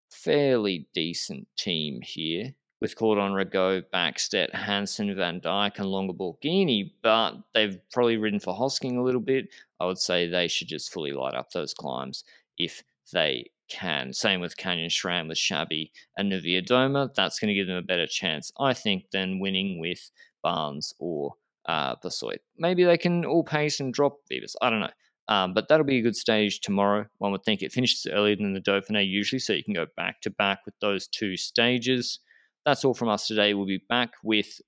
fairly 0.10 0.88
decent 0.94 1.48
team 1.58 2.02
here 2.02 2.54
with 2.80 2.96
Cordon 2.96 3.34
Ragot, 3.34 3.86
Backstedt, 3.94 4.54
Hansen, 4.54 5.16
Van 5.16 5.42
Dijk, 5.42 5.80
and 5.80 5.88
Longo 5.88 6.14
Borghini, 6.14 6.92
but 7.02 7.34
they've 7.54 7.80
probably 7.92 8.18
ridden 8.18 8.40
for 8.40 8.54
Hosking 8.54 8.98
a 8.98 9.02
little 9.02 9.22
bit. 9.22 9.48
I 9.80 9.86
would 9.86 9.98
say 9.98 10.28
they 10.28 10.48
should 10.48 10.68
just 10.68 10.92
fully 10.92 11.12
light 11.12 11.34
up 11.34 11.52
those 11.52 11.74
climbs 11.74 12.24
if 12.58 12.84
they 13.12 13.50
can. 13.70 14.14
Same 14.14 14.40
with 14.40 14.58
Canyon 14.58 14.90
SRAM 14.90 15.28
with 15.28 15.38
Chabbey 15.38 15.92
and 16.18 16.32
Niewiadoma. 16.32 17.14
That's 17.16 17.40
going 17.40 17.50
to 17.50 17.54
give 17.54 17.68
them 17.68 17.78
a 17.78 17.82
better 17.82 18.08
chance, 18.08 18.52
I 18.60 18.74
think, 18.74 19.12
than 19.12 19.40
winning 19.40 19.80
with 19.80 20.10
Barnes 20.44 20.94
or 21.00 21.34
uh, 21.68 21.96
Besoit. 22.02 22.40
Maybe 22.58 22.84
they 22.84 22.98
can 22.98 23.26
all 23.26 23.44
pace 23.44 23.80
and 23.80 23.94
drop 23.94 24.20
Wiebes. 24.32 24.56
I 24.62 24.70
don't 24.70 24.80
know. 24.80 24.90
Um, 25.30 25.54
but 25.54 25.68
that'll 25.68 25.86
be 25.86 25.98
a 25.98 26.04
good 26.04 26.16
stage 26.16 26.62
tomorrow. 26.62 27.06
One 27.18 27.34
would 27.34 27.44
think 27.44 27.62
it 27.62 27.74
finishes 27.74 28.08
earlier 28.10 28.38
than 28.38 28.54
the 28.54 28.62
Dauphiné 28.62 29.08
usually, 29.08 29.40
so 29.40 29.52
you 29.52 29.64
can 29.64 29.74
go 29.74 29.88
back 29.98 30.22
to 30.22 30.30
back 30.30 30.60
with 30.66 30.76
those 30.80 31.08
two 31.08 31.36
stages. 31.36 32.20
That's 32.68 32.86
all 32.86 32.94
from 32.94 33.10
us 33.10 33.26
today. 33.26 33.56
We'll 33.56 33.66
be 33.66 33.82
back 33.90 34.12
with 34.24 34.62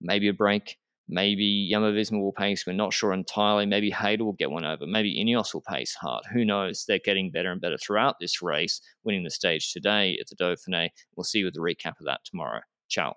maybe 0.00 0.28
a 0.28 0.32
break 0.32 0.78
Maybe 1.12 1.68
Jumbo 1.68 1.92
Visma 1.92 2.20
will 2.20 2.32
pace. 2.32 2.64
We're 2.64 2.72
not 2.72 2.92
sure 2.92 3.12
entirely. 3.12 3.66
Maybe 3.66 3.90
Hayter 3.90 4.24
will 4.24 4.34
get 4.34 4.52
one 4.52 4.64
over. 4.64 4.86
Maybe 4.86 5.20
Ineos 5.20 5.52
will 5.52 5.62
pace 5.62 5.92
hard. 5.92 6.22
Who 6.32 6.44
knows? 6.44 6.84
They're 6.86 7.00
getting 7.04 7.32
better 7.32 7.50
and 7.50 7.60
better 7.60 7.76
throughout 7.78 8.16
this 8.20 8.40
race, 8.40 8.80
winning 9.02 9.24
the 9.24 9.30
stage 9.30 9.72
today 9.72 10.16
at 10.20 10.28
the 10.28 10.36
Dauphiné. 10.36 10.90
We'll 11.16 11.24
see 11.24 11.40
you 11.40 11.46
with 11.46 11.54
the 11.54 11.60
recap 11.60 11.98
of 11.98 12.06
that 12.06 12.20
tomorrow. 12.24 12.60
Ciao. 12.88 13.16